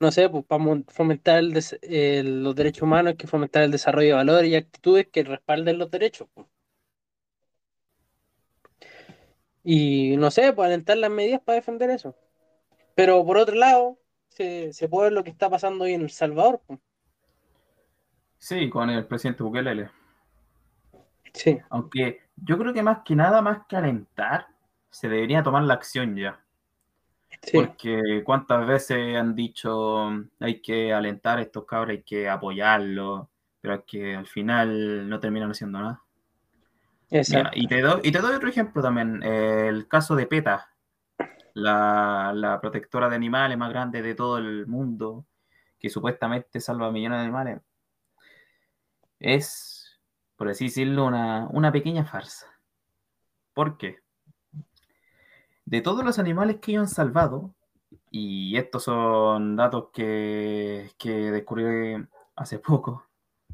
no 0.00 0.10
sé, 0.10 0.30
pues 0.30 0.46
para 0.46 0.64
fomentar 0.88 1.40
el 1.40 2.42
los 2.42 2.54
derechos 2.54 2.82
humanos 2.84 3.10
hay 3.10 3.16
que 3.18 3.26
fomentar 3.26 3.62
el 3.62 3.70
desarrollo 3.70 4.08
de 4.08 4.14
valores 4.14 4.50
y 4.50 4.56
actitudes 4.56 5.08
que 5.08 5.24
respalden 5.24 5.78
los 5.78 5.90
derechos. 5.90 6.26
Pues. 6.32 6.46
Y 9.62 10.16
no 10.16 10.30
sé, 10.30 10.54
pues 10.54 10.66
alentar 10.66 10.96
las 10.96 11.10
medidas 11.10 11.42
para 11.42 11.56
defender 11.56 11.90
eso. 11.90 12.16
Pero 12.94 13.24
por 13.26 13.36
otro 13.36 13.54
lado, 13.54 13.98
se, 14.30 14.72
se 14.72 14.88
puede 14.88 15.08
ver 15.10 15.12
lo 15.12 15.22
que 15.22 15.30
está 15.30 15.50
pasando 15.50 15.84
hoy 15.84 15.92
en 15.92 16.00
El 16.00 16.10
Salvador. 16.10 16.62
Pues. 16.66 16.80
Sí, 18.38 18.70
con 18.70 18.88
el 18.88 19.06
presidente 19.06 19.42
Bukele. 19.42 19.90
Sí. 21.34 21.58
Aunque 21.68 22.22
yo 22.36 22.56
creo 22.56 22.72
que 22.72 22.82
más 22.82 23.00
que 23.04 23.14
nada, 23.14 23.42
más 23.42 23.66
que 23.68 23.76
alentar, 23.76 24.46
se 24.92 25.08
debería 25.08 25.42
tomar 25.42 25.64
la 25.64 25.74
acción 25.74 26.16
ya. 26.16 26.38
Sí. 27.42 27.56
Porque 27.56 28.22
cuántas 28.24 28.66
veces 28.66 29.16
han 29.16 29.34
dicho 29.34 30.10
hay 30.38 30.60
que 30.60 30.92
alentar 30.92 31.38
a 31.38 31.42
estos 31.42 31.64
cabros, 31.64 31.90
hay 31.96 32.02
que 32.02 32.28
apoyarlos, 32.28 33.26
pero 33.60 33.74
es 33.74 33.80
que 33.86 34.14
al 34.14 34.26
final 34.26 35.08
no 35.08 35.18
terminan 35.18 35.50
haciendo 35.50 35.80
nada. 35.80 36.02
Mira, 37.10 37.50
y, 37.54 37.66
te 37.66 37.80
doy, 37.80 38.00
y 38.04 38.12
te 38.12 38.20
doy 38.20 38.34
otro 38.34 38.48
ejemplo 38.48 38.80
también, 38.80 39.22
el 39.22 39.88
caso 39.88 40.14
de 40.14 40.26
PETA, 40.26 40.70
la, 41.54 42.32
la, 42.34 42.60
protectora 42.60 43.08
de 43.08 43.16
animales 43.16 43.58
más 43.58 43.70
grande 43.70 44.00
de 44.00 44.14
todo 44.14 44.38
el 44.38 44.66
mundo, 44.66 45.26
que 45.78 45.90
supuestamente 45.90 46.60
salva 46.60 46.86
a 46.86 46.90
millones 46.90 47.18
de 47.18 47.24
animales, 47.24 47.60
es, 49.20 50.00
por 50.36 50.48
así 50.48 50.64
decirlo, 50.66 51.06
una, 51.06 51.48
una 51.50 51.70
pequeña 51.70 52.04
farsa. 52.04 52.46
¿Por 53.52 53.76
qué? 53.76 54.01
De 55.64 55.80
todos 55.80 56.04
los 56.04 56.18
animales 56.18 56.56
que 56.56 56.72
ellos 56.72 56.82
han 56.82 56.88
salvado, 56.88 57.54
y 58.10 58.56
estos 58.56 58.84
son 58.84 59.56
datos 59.56 59.88
que, 59.92 60.90
que 60.98 61.30
descubrí 61.30 61.96
hace 62.36 62.58
poco, 62.58 63.06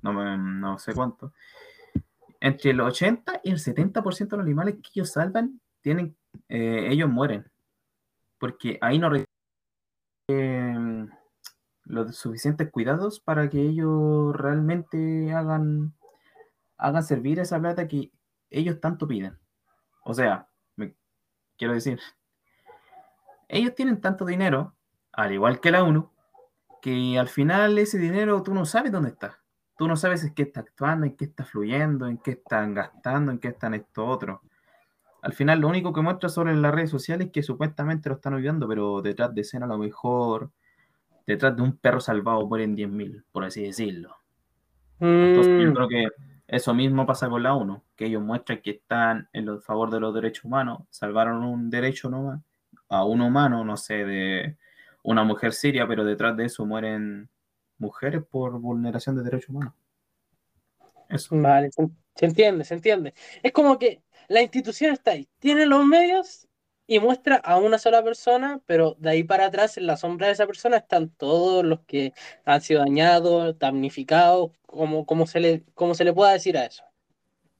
no, 0.03 0.37
no 0.37 0.79
sé 0.79 0.95
cuánto, 0.95 1.33
entre 2.41 2.71
el 2.71 2.81
80 2.81 3.41
y 3.45 3.51
el 3.51 3.59
70% 3.59 4.29
de 4.29 4.37
los 4.37 4.47
animales 4.47 4.77
que 4.77 4.91
ellos 4.95 5.13
salvan, 5.13 5.61
tienen, 5.81 6.17
eh, 6.49 6.89
ellos 6.91 7.09
mueren. 7.09 7.51
Porque 8.39 8.79
ahí 8.81 8.99
no 8.99 9.11
eh, 10.29 11.07
los 11.85 12.17
suficientes 12.17 12.71
cuidados 12.71 13.19
para 13.21 13.49
que 13.49 13.61
ellos 13.61 14.35
realmente 14.37 15.33
hagan, 15.33 15.95
hagan 16.77 17.03
servir 17.03 17.41
esa 17.41 17.59
plata 17.59 17.89
que 17.89 18.13
ellos 18.51 18.81
tanto 18.81 19.09
piden. 19.09 19.37
O 20.05 20.15
sea, 20.15 20.49
me, 20.49 20.58
quiero 21.59 21.75
decir, 21.75 22.01
ellos 23.49 23.75
tienen 23.75 24.01
tanto 24.01 24.25
dinero, 24.25 24.75
al 25.13 25.33
igual 25.33 25.61
que 25.61 25.71
la 25.71 25.83
UNO, 25.83 26.13
que 26.81 27.19
al 27.19 27.29
final 27.29 27.77
ese 27.79 27.99
dinero 27.99 28.43
tú 28.43 28.55
no 28.55 28.65
sabes 28.65 28.93
dónde 28.93 29.11
está 29.11 29.39
tú 29.79 29.87
no 29.87 29.97
sabes 29.97 30.25
en 30.25 30.35
qué 30.35 30.43
está 30.43 30.61
actuando, 30.61 31.07
en 31.07 31.17
qué 31.17 31.25
está 31.25 31.45
fluyendo, 31.45 32.09
en 32.09 32.19
qué 32.19 32.33
están 32.33 32.75
gastando, 32.75 33.31
en 33.31 33.39
qué 33.39 33.49
están 33.49 33.75
esto 33.75 34.05
otro. 34.05 34.43
Al 35.23 35.33
final 35.33 35.61
lo 35.61 35.69
único 35.69 35.93
que 35.93 36.03
muestra 36.03 36.29
sobre 36.29 36.55
las 36.57 36.75
redes 36.75 36.91
sociales 36.91 37.29
es 37.29 37.33
que 37.33 37.45
supuestamente 37.45 38.09
lo 38.09 38.17
están 38.17 38.35
olvidando, 38.35 38.67
pero 38.67 39.01
detrás 39.01 39.33
de 39.33 39.43
escena 39.43 39.67
a 39.67 39.69
lo 39.69 39.79
mejor, 39.79 40.51
detrás 41.29 41.55
de 41.57 41.63
un 41.63 41.77
perro 41.77 42.01
salvado 42.01 42.45
mueren 42.47 42.77
10.000, 42.77 43.25
por 43.31 43.45
así 43.45 43.63
decirlo. 43.63 44.17
Entonces 44.99 45.63
yo 45.63 45.71
mm. 45.71 45.75
creo 45.75 45.89
que 45.89 46.09
eso 46.49 46.73
mismo 46.73 47.05
pasa 47.05 47.29
con 47.29 47.43
la 47.43 47.55
ONU, 47.55 47.83
que 47.95 48.07
ellos 48.07 48.23
muestran 48.23 48.63
que 48.63 48.71
están 48.71 49.29
en 49.35 49.61
favor 49.61 49.91
de 49.91 50.01
los 50.01 50.15
derechos 50.15 50.47
humanos, 50.47 50.81
salvaron 50.89 51.45
un 51.45 51.69
derecho 51.69 52.09
nomás 52.09 52.41
a 52.89 53.05
un 53.05 53.21
humano, 53.21 53.65
no 53.65 53.77
sé, 53.77 54.05
de 54.05 54.57
una 55.03 55.25
mujer 55.25 55.53
siria, 55.53 55.87
pero 55.87 56.05
detrás 56.05 56.37
de 56.39 56.47
eso 56.47 56.65
mueren 56.65 57.29
mujeres 57.77 58.23
por 58.25 58.59
vulneración 58.59 59.15
de 59.17 59.23
derechos 59.25 59.51
humanos. 59.51 59.75
Eso. 61.11 61.37
Vale, 61.37 61.71
se, 61.71 62.25
entiende, 62.25 62.65
se 62.65 62.75
entiende. 62.75 63.13
Es 63.43 63.53
como 63.53 63.79
que 63.79 64.03
la 64.29 64.41
institución 64.41 64.93
está 64.93 65.13
ahí, 65.13 65.29
tiene 65.39 65.67
los 65.67 65.85
medios 65.85 66.48
y 66.91 67.01
muestra 67.01 67.37
a 67.37 67.59
una 67.59 67.79
sola 67.79 68.03
persona, 68.03 68.61
pero 68.65 68.97
de 68.99 69.11
ahí 69.11 69.23
para 69.23 69.47
atrás, 69.47 69.77
en 69.77 69.87
la 69.87 69.99
sombra 69.99 70.27
de 70.27 70.33
esa 70.33 70.47
persona, 70.47 70.79
están 70.79 71.11
todos 71.11 71.63
los 71.63 71.81
que 71.81 72.15
han 72.47 72.63
sido 72.63 72.81
dañados, 72.81 73.59
damnificados, 73.59 74.53
como, 74.67 75.05
como, 75.05 75.27
se, 75.27 75.39
le, 75.39 75.65
como 75.75 75.95
se 75.95 76.05
le 76.05 76.15
pueda 76.15 76.33
decir 76.33 76.57
a 76.57 76.65
eso. 76.65 76.83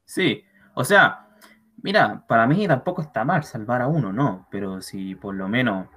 Sí, 0.07 0.43
o 0.73 0.83
sea, 0.83 1.29
mira, 1.83 2.25
para 2.27 2.47
mí 2.47 2.67
tampoco 2.67 3.03
está 3.03 3.23
mal 3.23 3.45
salvar 3.45 3.83
a 3.83 3.87
uno, 3.87 4.15
no, 4.15 4.49
pero 4.51 4.81
si 4.81 5.15
por 5.15 5.35
lo 5.35 5.47
menos 5.47 5.89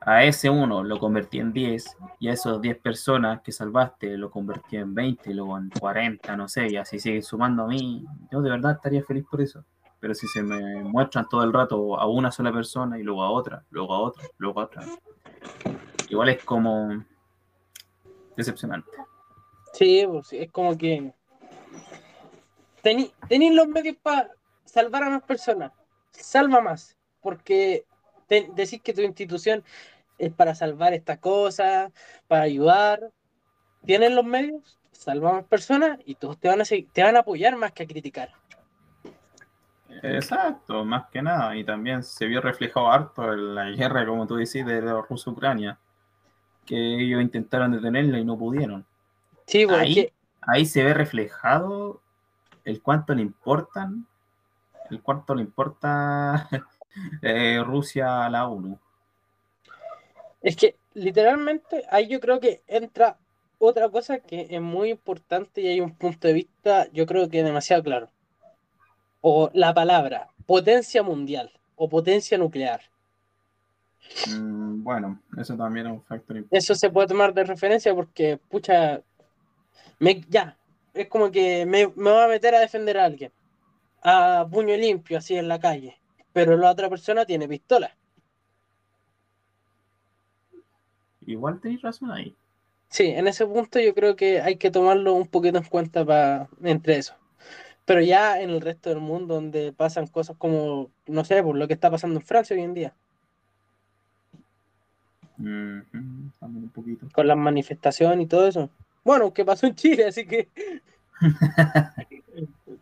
a 0.00 0.24
ese 0.24 0.48
uno 0.48 0.82
lo 0.82 0.98
convertí 0.98 1.38
en 1.38 1.52
10 1.52 1.84
y 2.18 2.28
a 2.28 2.32
esos 2.32 2.62
10 2.62 2.78
personas 2.78 3.42
que 3.42 3.52
salvaste 3.52 4.16
lo 4.16 4.30
convertí 4.30 4.78
en 4.78 4.94
20 4.94 5.30
y 5.30 5.34
luego 5.34 5.58
en 5.58 5.68
40, 5.68 6.34
no 6.34 6.48
sé, 6.48 6.68
y 6.70 6.76
así 6.78 6.98
sigue 6.98 7.20
sumando 7.20 7.64
a 7.64 7.68
mí, 7.68 8.06
yo 8.30 8.40
de 8.40 8.48
verdad 8.48 8.72
estaría 8.72 9.04
feliz 9.04 9.26
por 9.30 9.42
eso. 9.42 9.66
Pero 10.02 10.16
si 10.16 10.26
se 10.26 10.42
me 10.42 10.82
muestran 10.82 11.28
todo 11.28 11.44
el 11.44 11.52
rato 11.52 11.96
a 11.96 12.08
una 12.08 12.32
sola 12.32 12.52
persona 12.52 12.98
y 12.98 13.04
luego 13.04 13.22
a 13.22 13.30
otra, 13.30 13.64
luego 13.70 13.94
a 13.94 14.00
otra, 14.00 14.24
luego 14.36 14.60
a 14.60 14.64
otra, 14.64 14.84
igual 16.08 16.28
es 16.30 16.42
como 16.42 17.04
decepcionante. 18.36 18.90
Sí, 19.72 20.04
pues, 20.04 20.32
es 20.32 20.50
como 20.50 20.76
que 20.76 21.12
tenéis 22.82 23.12
los 23.54 23.68
medios 23.68 23.96
para 24.02 24.32
salvar 24.64 25.04
a 25.04 25.10
más 25.10 25.22
personas, 25.22 25.70
salva 26.10 26.60
más, 26.60 26.98
porque 27.20 27.84
decís 28.28 28.82
que 28.82 28.92
tu 28.92 29.02
institución 29.02 29.62
es 30.18 30.32
para 30.32 30.56
salvar 30.56 30.94
estas 30.94 31.18
cosas, 31.18 31.92
para 32.26 32.42
ayudar. 32.42 33.12
Tienen 33.86 34.16
los 34.16 34.24
medios, 34.24 34.80
salvamos 34.90 35.44
personas 35.44 36.00
y 36.04 36.16
todos 36.16 36.40
te 36.40 36.48
van 36.48 36.60
a, 36.60 36.64
te 36.64 37.02
van 37.04 37.14
a 37.14 37.20
apoyar 37.20 37.54
más 37.54 37.70
que 37.70 37.84
a 37.84 37.86
criticar. 37.86 38.41
Exacto, 40.02 40.84
más 40.84 41.08
que 41.10 41.22
nada. 41.22 41.56
Y 41.56 41.64
también 41.64 42.02
se 42.02 42.26
vio 42.26 42.40
reflejado 42.40 42.90
harto 42.90 43.32
en 43.32 43.54
la 43.54 43.70
guerra, 43.70 44.04
como 44.06 44.26
tú 44.26 44.36
decís, 44.36 44.66
de 44.66 44.82
la 44.82 45.00
Rusia-Ucrania, 45.00 45.78
que 46.66 46.76
ellos 46.76 47.22
intentaron 47.22 47.72
detenerla 47.72 48.18
y 48.18 48.24
no 48.24 48.36
pudieron. 48.36 48.84
Sí, 49.46 49.64
bueno, 49.64 49.82
ahí, 49.82 50.12
ahí 50.40 50.66
se 50.66 50.82
ve 50.82 50.94
reflejado 50.94 52.00
el 52.64 52.82
cuánto 52.82 53.14
le 53.14 53.22
importan, 53.22 54.06
el 54.90 55.00
cuánto 55.00 55.34
le 55.34 55.42
importa 55.42 56.48
eh, 57.22 57.62
Rusia 57.64 58.26
a 58.26 58.30
la 58.30 58.48
ONU. 58.48 58.78
Es 60.42 60.56
que 60.56 60.76
literalmente 60.94 61.84
ahí 61.90 62.08
yo 62.08 62.20
creo 62.20 62.40
que 62.40 62.62
entra 62.66 63.16
otra 63.58 63.88
cosa 63.88 64.18
que 64.18 64.48
es 64.50 64.60
muy 64.60 64.90
importante 64.90 65.60
y 65.60 65.68
hay 65.68 65.80
un 65.80 65.94
punto 65.94 66.26
de 66.26 66.34
vista 66.34 66.88
yo 66.92 67.06
creo 67.06 67.28
que 67.28 67.44
demasiado 67.44 67.82
claro. 67.82 68.10
O 69.22 69.50
la 69.54 69.72
palabra 69.72 70.28
potencia 70.44 71.02
mundial 71.02 71.50
o 71.76 71.88
potencia 71.88 72.36
nuclear. 72.36 72.82
Mm, 74.28 74.82
bueno, 74.82 75.22
eso 75.38 75.56
también 75.56 75.86
es 75.86 75.92
un 75.92 76.02
factor 76.02 76.36
importante. 76.36 76.58
Eso 76.58 76.74
se 76.74 76.90
puede 76.90 77.08
tomar 77.08 77.32
de 77.32 77.44
referencia 77.44 77.94
porque, 77.94 78.36
pucha, 78.36 79.00
me, 79.98 80.20
ya, 80.28 80.56
es 80.92 81.08
como 81.08 81.30
que 81.30 81.64
me, 81.64 81.88
me 81.96 82.10
va 82.10 82.24
a 82.24 82.28
meter 82.28 82.54
a 82.54 82.60
defender 82.60 82.98
a 82.98 83.04
alguien, 83.04 83.32
a 84.02 84.46
puño 84.50 84.76
limpio, 84.76 85.18
así 85.18 85.36
en 85.36 85.48
la 85.48 85.58
calle, 85.58 85.96
pero 86.32 86.56
la 86.56 86.70
otra 86.70 86.90
persona 86.90 87.24
tiene 87.24 87.48
pistola. 87.48 87.96
Igual 91.26 91.60
tenéis 91.60 91.82
razón 91.82 92.10
ahí. 92.10 92.34
Sí, 92.88 93.06
en 93.06 93.26
ese 93.26 93.46
punto 93.46 93.80
yo 93.80 93.94
creo 93.94 94.16
que 94.16 94.40
hay 94.40 94.56
que 94.56 94.70
tomarlo 94.70 95.14
un 95.14 95.26
poquito 95.26 95.56
en 95.56 95.64
cuenta 95.64 96.04
para 96.04 96.48
entre 96.62 96.98
eso. 96.98 97.14
Pero 97.84 98.00
ya 98.00 98.40
en 98.40 98.50
el 98.50 98.60
resto 98.60 98.90
del 98.90 99.00
mundo, 99.00 99.34
donde 99.34 99.72
pasan 99.72 100.06
cosas 100.06 100.36
como, 100.38 100.90
no 101.06 101.24
sé, 101.24 101.42
por 101.42 101.56
lo 101.56 101.66
que 101.66 101.74
está 101.74 101.90
pasando 101.90 102.20
en 102.20 102.26
Francia 102.26 102.54
hoy 102.56 102.62
en 102.62 102.74
día. 102.74 102.94
un 105.38 106.70
poquito. 106.72 107.08
Con 107.12 107.26
las 107.26 107.36
manifestaciones 107.36 108.24
y 108.24 108.28
todo 108.28 108.46
eso. 108.46 108.70
Bueno, 109.04 109.34
¿qué 109.34 109.44
pasó 109.44 109.66
en 109.66 109.74
Chile, 109.74 110.06
así 110.06 110.26
que. 110.26 110.48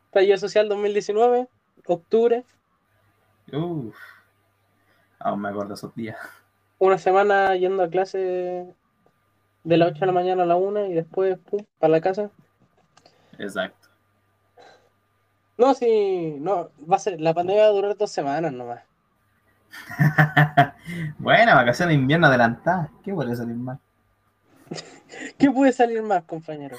Estallido 0.07 0.37
Social 0.39 0.69
2019, 0.69 1.49
octubre. 1.87 2.45
Uf. 3.53 3.97
Aún 5.19 5.41
me 5.41 5.49
acuerdo 5.49 5.75
esos 5.75 5.95
días. 5.95 6.19
Una 6.79 6.99
semana 6.99 7.55
yendo 7.57 7.83
a 7.83 7.91
clase 7.91 8.67
de 9.65 9.77
las 9.77 9.91
8 9.91 10.01
de 10.01 10.07
la 10.07 10.13
mañana 10.13 10.43
a 10.43 10.47
la 10.47 10.57
1 10.57 10.87
y 10.87 10.95
después, 10.95 11.39
pum, 11.39 11.65
para 11.79 11.93
la 11.93 12.01
casa. 12.01 12.31
Exacto. 13.39 13.80
No, 15.61 15.75
sí, 15.75 16.39
no, 16.41 16.71
va 16.91 16.97
a 16.97 16.99
ser, 16.99 17.21
la 17.21 17.35
pandemia 17.35 17.65
va 17.65 17.69
a 17.69 17.73
durar 17.73 17.95
dos 17.95 18.11
semanas 18.11 18.51
nomás. 18.51 18.81
bueno, 21.19 21.55
vacaciones 21.55 21.95
de 21.95 22.01
invierno 22.01 22.29
adelantadas. 22.29 22.89
¿Qué 23.05 23.13
puede 23.13 23.37
salir 23.37 23.57
más? 23.57 23.79
¿Qué 25.39 25.51
puede 25.51 25.75
salir 25.75 26.01
más, 26.01 26.25
compañero? 26.25 26.79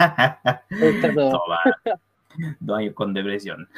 Dos 2.58 2.78
años 2.78 2.94
con 2.94 3.14
depresión. 3.14 3.68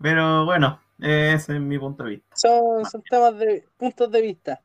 Pero 0.00 0.46
bueno, 0.46 0.80
ese 0.98 1.56
es 1.56 1.60
mi 1.60 1.78
punto 1.78 2.04
de 2.04 2.10
vista. 2.10 2.36
Son, 2.36 2.86
son 2.86 3.02
temas 3.02 3.36
de 3.36 3.66
puntos 3.76 4.10
de 4.10 4.22
vista. 4.22 4.62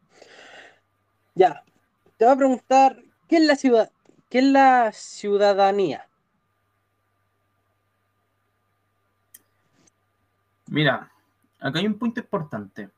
Ya, 1.36 1.62
te 2.16 2.24
voy 2.24 2.34
a 2.34 2.38
preguntar, 2.38 3.04
¿qué 3.28 3.36
es 3.36 3.44
la 3.44 3.58
ciudad? 3.58 3.92
¿Qué 4.30 4.40
es 4.40 4.46
la 4.46 4.92
ciudadanía? 4.94 6.09
Mira, 10.70 11.12
acá 11.60 11.80
hay 11.80 11.88
un 11.88 11.98
punto 11.98 12.20
importante 12.20 12.90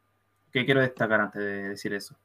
que 0.51 0.65
quiero 0.65 0.81
destacar 0.81 1.21
antes 1.21 1.41
de 1.41 1.69
decir 1.69 1.93
eso. 1.93 2.15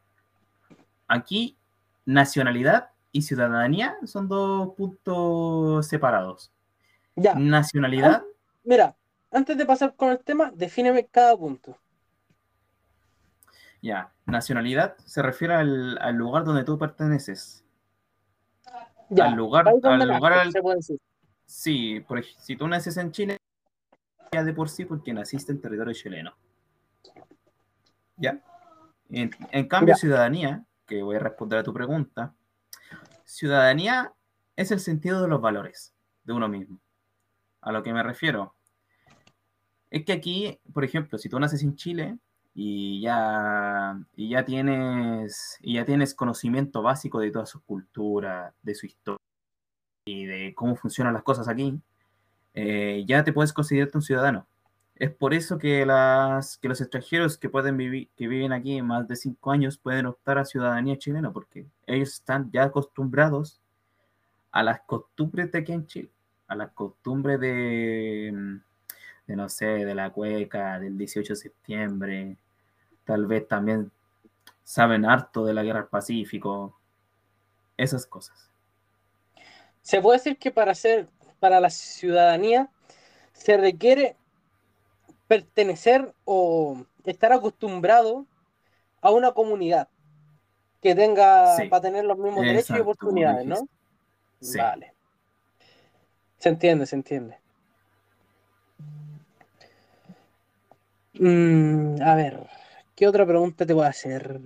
Aquí, 1.06 1.56
nacionalidad 2.04 2.90
y 3.12 3.22
ciudadanía 3.22 3.96
son 4.04 4.28
dos 4.28 4.74
puntos 4.74 5.86
separados. 5.86 6.52
Ya. 7.14 7.34
Nacionalidad. 7.34 8.24
mira, 8.64 8.96
antes 9.30 9.56
de 9.56 9.64
pasar 9.64 9.94
con 9.94 10.10
el 10.10 10.18
tema, 10.18 10.50
defíneme 10.52 11.06
cada 11.06 11.36
punto. 11.36 11.78
Ya, 13.80 14.12
nacionalidad 14.24 14.96
se 15.04 15.22
refiere 15.22 15.54
al, 15.54 16.14
lugar 16.16 16.44
donde 16.44 16.64
tú 16.64 16.76
perteneces. 16.76 17.64
Ya, 19.10 19.26
al 19.26 19.36
lugar, 19.36 19.68
al 19.68 20.08
lugar 20.08 20.32
al, 20.32 20.52
se 20.52 20.60
puede 20.60 20.76
decir. 20.78 20.98
Sí, 21.44 22.00
por 22.00 22.18
ejemplo, 22.18 22.42
si 22.42 22.56
tú 22.56 22.66
naces 22.66 22.96
en 22.96 23.12
Chile, 23.12 23.38
ya 24.36 24.44
de 24.44 24.52
por 24.52 24.68
sí 24.68 24.84
porque 24.84 25.14
naciste 25.14 25.52
en 25.52 25.60
territorio 25.60 25.94
chileno. 25.94 26.36
¿Ya? 28.16 28.40
En, 29.08 29.68
cambio, 29.68 29.94
ciudadanía, 29.94 30.64
que 30.86 31.02
voy 31.02 31.16
a 31.16 31.20
responder 31.20 31.58
a 31.58 31.62
tu 31.62 31.72
pregunta, 31.72 32.34
ciudadanía 33.24 34.12
es 34.56 34.70
el 34.70 34.80
sentido 34.80 35.22
de 35.22 35.28
los 35.28 35.40
valores 35.40 35.94
de 36.24 36.32
uno 36.32 36.48
mismo. 36.48 36.80
A 37.62 37.72
lo 37.72 37.82
que 37.82 37.92
me 37.92 38.02
refiero 38.02 38.54
es 39.90 40.04
que 40.04 40.12
aquí, 40.12 40.60
por 40.72 40.84
ejemplo, 40.84 41.18
si 41.18 41.28
tú 41.28 41.38
naces 41.40 41.62
en 41.62 41.76
Chile 41.76 42.18
y 42.54 43.00
ya, 43.00 43.98
y 44.16 44.30
ya, 44.30 44.44
tienes, 44.44 45.56
y 45.60 45.74
ya 45.74 45.84
tienes 45.84 46.14
conocimiento 46.14 46.82
básico 46.82 47.20
de 47.20 47.30
toda 47.30 47.46
su 47.46 47.62
cultura, 47.62 48.54
de 48.62 48.74
su 48.74 48.86
historia 48.86 49.24
y 50.04 50.26
de 50.26 50.54
cómo 50.54 50.76
funcionan 50.76 51.14
las 51.14 51.22
cosas 51.22 51.48
aquí, 51.48 51.80
eh, 52.56 53.04
ya 53.06 53.22
te 53.22 53.34
puedes 53.34 53.52
considerarte 53.52 53.98
un 53.98 54.02
ciudadano. 54.02 54.46
Es 54.96 55.10
por 55.10 55.34
eso 55.34 55.58
que, 55.58 55.84
las, 55.84 56.56
que 56.56 56.68
los 56.68 56.80
extranjeros 56.80 57.36
que, 57.36 57.50
pueden 57.50 57.76
vivir, 57.76 58.08
que 58.16 58.28
viven 58.28 58.52
aquí 58.52 58.80
más 58.80 59.06
de 59.06 59.14
cinco 59.14 59.50
años 59.50 59.76
pueden 59.76 60.06
optar 60.06 60.38
a 60.38 60.46
ciudadanía 60.46 60.96
chilena, 60.96 61.30
porque 61.32 61.66
ellos 61.86 62.14
están 62.14 62.50
ya 62.50 62.64
acostumbrados 62.64 63.60
a 64.52 64.62
las 64.62 64.80
costumbres 64.80 65.52
de 65.52 65.58
aquí 65.58 65.72
en 65.72 65.86
Chile, 65.86 66.10
a 66.48 66.56
las 66.56 66.70
costumbres 66.72 67.38
de, 67.38 68.58
de, 69.26 69.36
no 69.36 69.50
sé, 69.50 69.66
de 69.66 69.94
la 69.94 70.08
cueca, 70.10 70.80
del 70.80 70.96
18 70.96 71.34
de 71.34 71.36
septiembre, 71.36 72.38
tal 73.04 73.26
vez 73.26 73.46
también 73.46 73.92
saben 74.64 75.04
harto 75.04 75.44
de 75.44 75.52
la 75.52 75.62
guerra 75.62 75.80
del 75.80 75.88
Pacífico, 75.88 76.80
esas 77.76 78.06
cosas. 78.06 78.50
Se 79.82 80.00
puede 80.00 80.18
decir 80.18 80.38
que 80.38 80.50
para 80.50 80.74
ser 80.74 81.10
para 81.40 81.60
la 81.60 81.70
ciudadanía 81.70 82.68
se 83.32 83.56
requiere 83.56 84.16
pertenecer 85.28 86.14
o 86.24 86.84
estar 87.04 87.32
acostumbrado 87.32 88.26
a 89.00 89.10
una 89.10 89.32
comunidad 89.32 89.88
que 90.82 90.94
tenga 90.94 91.56
para 91.68 91.82
tener 91.82 92.04
los 92.04 92.18
mismos 92.18 92.44
derechos 92.44 92.76
y 92.76 92.80
oportunidades, 92.80 93.46
¿no? 93.46 93.68
Vale. 94.56 94.92
Se 96.38 96.48
entiende, 96.48 96.86
se 96.86 96.96
entiende. 96.96 97.38
Mm, 101.14 102.02
a 102.02 102.14
ver, 102.14 102.46
¿qué 102.94 103.08
otra 103.08 103.26
pregunta 103.26 103.64
te 103.64 103.72
voy 103.72 103.86
a 103.86 103.88
hacer? 103.88 104.38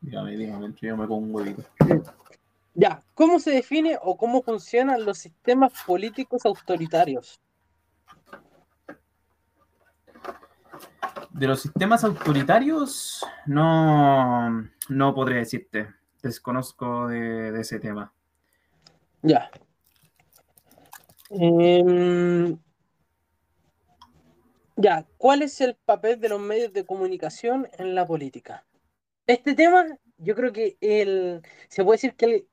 Dígame, 0.00 0.36
dígame, 0.36 0.74
yo 0.80 0.96
me 0.96 1.06
pongo 1.06 1.26
un 1.26 1.34
huevito. 1.34 1.64
Ya, 2.74 3.02
¿cómo 3.14 3.38
se 3.38 3.50
define 3.50 3.98
o 4.00 4.16
cómo 4.16 4.42
funcionan 4.42 5.04
los 5.04 5.18
sistemas 5.18 5.72
políticos 5.86 6.46
autoritarios? 6.46 7.40
De 11.30 11.46
los 11.46 11.60
sistemas 11.60 12.04
autoritarios, 12.04 13.26
no, 13.46 14.68
no 14.88 15.14
podré 15.14 15.36
decirte. 15.36 15.88
Desconozco 16.22 17.08
de, 17.08 17.58
ese 17.60 17.78
tema. 17.78 18.12
Ya. 19.22 19.50
Em, 21.30 22.56
ya, 24.76 25.06
¿cuál 25.18 25.42
es 25.42 25.60
el 25.60 25.74
papel 25.74 26.20
de 26.20 26.28
los 26.28 26.40
medios 26.40 26.72
de 26.72 26.86
comunicación 26.86 27.68
en 27.78 27.94
la 27.94 28.06
política? 28.06 28.64
Este 29.26 29.54
tema 29.54 29.84
yo 30.22 30.34
creo 30.34 30.52
que 30.52 30.76
el, 30.80 31.42
se 31.68 31.84
puede 31.84 31.96
decir 31.96 32.14
que 32.14 32.24
el 32.26 32.46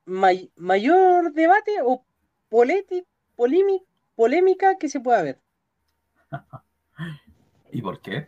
mayor 0.55 1.33
debate 1.33 1.71
o 1.83 2.03
polémica 4.15 4.77
que 4.77 4.89
se 4.89 4.99
pueda 4.99 5.21
ver. 5.21 5.39
¿Y 7.71 7.81
por 7.81 8.01
qué? 8.01 8.27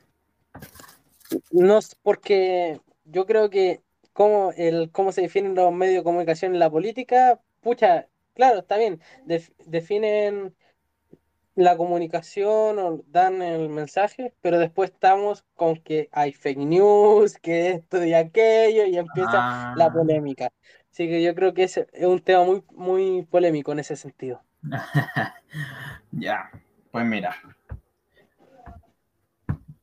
No, 1.51 1.79
porque 2.03 2.79
yo 3.05 3.25
creo 3.25 3.49
que 3.49 3.81
cómo, 4.13 4.51
el, 4.55 4.91
cómo 4.91 5.11
se 5.11 5.21
definen 5.21 5.55
los 5.55 5.73
medios 5.73 5.97
de 5.97 6.03
comunicación 6.03 6.53
en 6.53 6.59
la 6.59 6.69
política, 6.69 7.41
pucha, 7.61 8.07
claro, 8.33 8.59
está 8.59 8.77
bien, 8.77 9.01
definen 9.65 10.55
la 11.55 11.77
comunicación 11.77 12.79
o 12.79 13.03
dan 13.07 13.41
el 13.41 13.69
mensaje, 13.69 14.33
pero 14.41 14.57
después 14.57 14.91
estamos 14.91 15.43
con 15.55 15.77
que 15.77 16.09
hay 16.11 16.31
fake 16.31 16.59
news, 16.59 17.37
que 17.37 17.71
esto 17.71 18.03
y 18.03 18.13
aquello, 18.13 18.85
y 18.85 18.97
empieza 18.97 19.73
la 19.75 19.85
ah. 19.85 19.93
polémica. 19.93 20.51
Así 20.91 21.07
que 21.07 21.21
yo 21.23 21.33
creo 21.35 21.53
que 21.53 21.63
es, 21.63 21.77
es 21.77 22.05
un 22.05 22.19
tema 22.19 22.43
muy, 22.43 22.63
muy 22.71 23.25
polémico 23.25 23.71
en 23.71 23.79
ese 23.79 23.95
sentido. 23.95 24.41
ya, 26.11 26.49
pues 26.91 27.05
mira. 27.05 27.35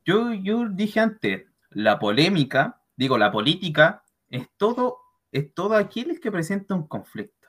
Yo, 0.05 0.33
yo 0.33 0.69
dije 0.69 1.01
antes, 1.01 1.47
la 1.71 1.99
polémica, 1.99 2.81
digo, 2.97 3.19
la 3.19 3.31
política, 3.31 4.03
es 4.31 4.49
todo, 4.57 4.99
es 5.33 5.53
todo 5.53 5.77
aquel 5.77 6.21
que 6.21 6.31
presenta 6.31 6.75
un 6.75 6.87
conflicto. 6.87 7.49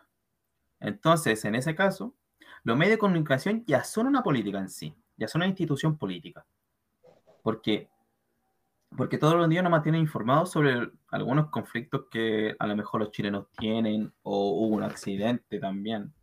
Entonces, 0.79 1.43
en 1.45 1.55
ese 1.55 1.75
caso, 1.75 2.15
los 2.63 2.77
medios 2.77 2.95
de 2.95 2.99
comunicación 2.99 3.63
ya 3.65 3.83
son 3.83 4.07
una 4.07 4.23
política 4.23 4.59
en 4.59 4.69
sí, 4.69 4.93
ya 5.17 5.27
son 5.27 5.39
una 5.39 5.47
institución 5.47 5.97
política. 5.97 6.45
Porque, 7.41 7.89
porque 8.95 9.17
todos 9.17 9.35
los 9.35 9.49
días 9.49 9.63
nos 9.63 9.71
mantienen 9.71 10.01
informados 10.01 10.51
sobre 10.51 10.91
algunos 11.09 11.49
conflictos 11.49 12.05
que 12.11 12.55
a 12.59 12.67
lo 12.67 12.75
mejor 12.75 13.01
los 13.01 13.11
chilenos 13.11 13.47
tienen 13.57 14.11
o 14.23 14.65
hubo 14.65 14.75
un 14.75 14.83
accidente 14.83 15.59
también. 15.59 16.13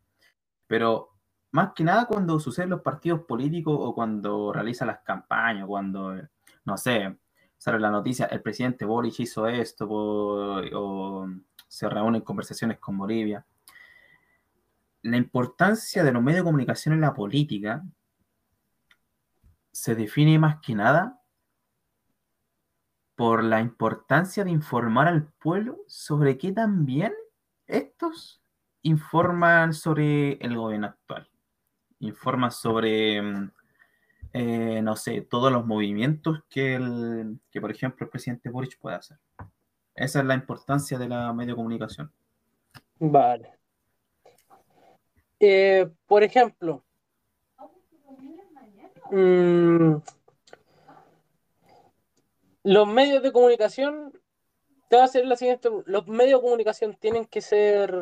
Pero 0.66 1.11
más 1.53 1.72
que 1.75 1.85
nada 1.85 2.07
cuando 2.07 2.38
suceden 2.38 2.70
los 2.70 2.83
partidos 2.83 3.22
políticos 3.22 3.77
o 3.79 3.94
cuando 3.94 4.53
realizan 4.53 4.88
las 4.88 5.01
campañas, 5.01 5.66
cuando, 5.66 6.14
no 6.64 6.77
sé, 6.77 7.16
sale 7.57 7.81
la 7.81 7.90
noticia, 7.90 8.27
el 8.27 8.42
presidente 8.42 8.85
Boric 8.85 9.20
hizo 9.20 9.46
esto 9.46 9.87
o 9.88 11.27
se 11.68 11.88
reúnen 11.88 12.20
conversaciones 12.20 12.79
con 12.79 12.99
Bolivia 12.99 13.44
la 15.06 15.16
importancia 15.16 16.02
de 16.02 16.12
los 16.12 16.22
medios 16.22 16.40
de 16.40 16.48
comunicación 16.48 16.94
en 16.94 17.00
la 17.00 17.14
política 17.14 17.84
se 19.70 19.94
define 19.94 20.38
más 20.38 20.60
que 20.60 20.74
nada 20.74 21.22
por 23.14 23.44
la 23.44 23.60
importancia 23.60 24.44
de 24.44 24.50
informar 24.50 25.08
al 25.08 25.28
pueblo 25.40 25.78
sobre 25.86 26.36
qué 26.36 26.52
también 26.52 27.14
estos 27.66 28.42
informan 28.82 29.72
sobre 29.72 30.32
el 30.34 30.56
gobierno 30.56 30.88
actual. 30.88 31.28
Informan 32.00 32.50
sobre, 32.50 33.22
mm, 33.22 33.50
eh, 34.32 34.82
no 34.82 34.96
sé, 34.96 35.22
todos 35.22 35.52
los 35.52 35.64
movimientos 35.66 36.44
que, 36.50 36.74
el, 36.74 37.40
que, 37.50 37.60
por 37.60 37.70
ejemplo, 37.70 38.04
el 38.04 38.10
presidente 38.10 38.50
Boric 38.50 38.78
puede 38.78 38.96
hacer. 38.96 39.18
Esa 39.94 40.20
es 40.20 40.26
la 40.26 40.34
importancia 40.34 40.98
de 40.98 41.08
la 41.08 41.32
medio 41.32 41.56
comunicación. 41.56 42.12
Vale. 42.98 43.55
Eh, 45.40 45.88
por 46.07 46.22
ejemplo, 46.22 46.85
mm, 49.11 49.96
los 52.62 52.88
medios 52.88 53.22
de 53.22 53.33
comunicación, 53.33 54.12
te 54.88 54.96
va 54.96 55.03
a 55.03 55.05
hacer 55.07 55.27
la 55.27 55.37
siguiente, 55.37 55.68
los 55.85 56.07
medios 56.07 56.40
de 56.40 56.44
comunicación 56.44 56.94
tienen 56.94 57.27
que 57.27 57.40
ser, 57.40 57.94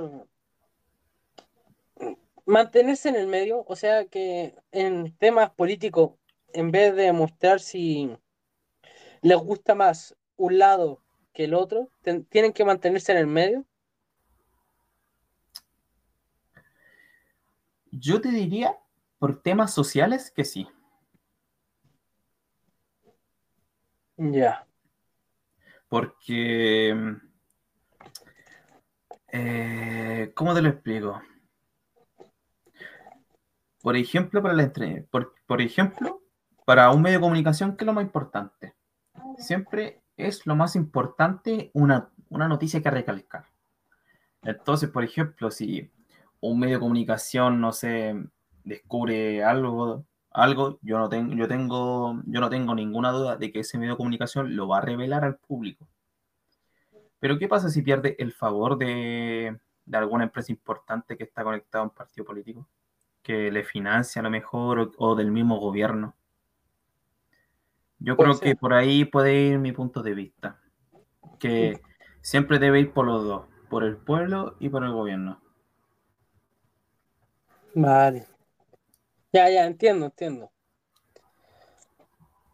mantenerse 2.47 3.09
en 3.09 3.17
el 3.17 3.27
medio, 3.27 3.65
o 3.67 3.77
sea 3.77 4.05
que 4.07 4.55
en 4.73 5.17
temas 5.17 5.51
políticos, 5.51 6.13
en 6.53 6.71
vez 6.71 6.95
de 6.95 7.13
mostrar 7.13 7.61
si 7.61 8.17
les 9.23 9.39
gusta 9.39 9.75
más 9.75 10.17
un 10.37 10.59
lado 10.59 11.03
que 11.33 11.45
el 11.45 11.55
otro, 11.55 11.91
tienen 12.29 12.53
que 12.53 12.65
mantenerse 12.65 13.13
en 13.13 13.19
el 13.19 13.27
medio. 13.27 13.65
Yo 17.97 18.21
te 18.21 18.31
diría, 18.31 18.77
por 19.19 19.41
temas 19.41 19.73
sociales, 19.73 20.33
que 20.35 20.45
sí. 20.45 20.69
Ya. 24.17 24.67
Porque, 25.89 26.97
eh, 29.29 30.33
¿cómo 30.35 30.55
te 30.55 30.63
lo 30.63 30.71
explico? 30.71 31.23
Por 33.81 33.97
ejemplo, 33.97 34.43
para 34.43 34.55
la 34.55 34.73
por, 35.09 35.35
por 35.47 35.61
ejemplo, 35.61 36.23
para 36.65 36.91
un 36.91 37.03
medio 37.03 37.19
de 37.19 37.23
comunicación, 37.23 37.77
¿qué 37.77 37.85
es 37.85 37.87
lo 37.87 37.93
más 37.93 38.05
importante? 38.05 38.75
Siempre 39.39 40.03
es 40.17 40.47
lo 40.47 40.57
más 40.57 40.75
importante 40.75 41.71
una, 41.75 42.11
una 42.29 42.49
noticia 42.49 42.83
que 42.83 42.91
recalcar. 42.91 43.47
Entonces, 44.43 44.91
por 44.91 45.05
ejemplo, 45.05 45.51
si 45.51 45.93
un 46.51 46.61
medio 46.61 46.77
de 46.77 46.81
comunicación, 46.81 47.61
no 47.61 47.73
sé, 47.73 48.15
descubre 48.65 49.43
algo, 49.45 50.05
algo, 50.31 50.79
yo 50.83 50.99
no 50.99 51.09
tengo, 51.09 51.35
yo 51.35 51.49
tengo, 51.49 52.21
yo 52.27 52.41
no 52.41 52.51
tengo 52.51 52.75
ninguna 52.75 53.13
duda 53.13 53.37
de 53.37 53.53
que 53.53 53.61
ese 53.61 53.79
medio 53.79 53.93
de 53.93 53.97
comunicación 53.97 54.57
lo 54.57 54.69
va 54.69 54.79
a 54.79 54.83
revelar 54.83 55.25
al 55.25 55.37
público. 55.37 55.89
Pero 57.19 57.39
¿qué 57.39 57.49
pasa 57.49 57.71
si 57.71 57.81
pierde 57.81 58.17
el 58.19 58.33
favor 58.33 58.77
de, 58.77 59.59
alguna 59.93 60.25
empresa 60.25 60.53
importante 60.53 61.17
que 61.17 61.25
está 61.25 61.43
conectada 61.45 61.83
a 61.83 61.87
un 61.87 61.95
partido 61.95 62.27
político? 62.27 62.69
Que 63.23 63.51
le 63.51 63.65
financia 63.65 64.21
a 64.21 64.25
lo 64.25 64.31
mejor 64.31 64.93
o, 64.99 65.15
del 65.15 65.31
mismo 65.31 65.59
gobierno. 65.59 66.15
Yo 67.99 68.19
creo 68.19 68.39
que 68.39 68.55
por 68.55 68.75
ahí 68.75 69.07
puede 69.07 69.35
ir 69.35 69.59
mi 69.59 69.73
punto 69.73 70.03
de 70.03 70.13
vista. 70.13 70.61
Que 71.39 71.81
siempre 72.21 72.59
debe 72.59 72.81
ir 72.81 72.93
por 72.93 73.07
los 73.07 73.25
dos, 73.25 73.47
por 73.71 73.85
el 73.85 73.97
pueblo 73.97 74.57
y 74.61 74.69
por 74.69 74.85
el 74.85 74.93
gobierno. 74.93 75.41
Vale. 77.75 78.27
Ya, 79.33 79.51
ya, 79.51 79.67
entiendo, 79.67 80.07
entiendo. 80.07 80.53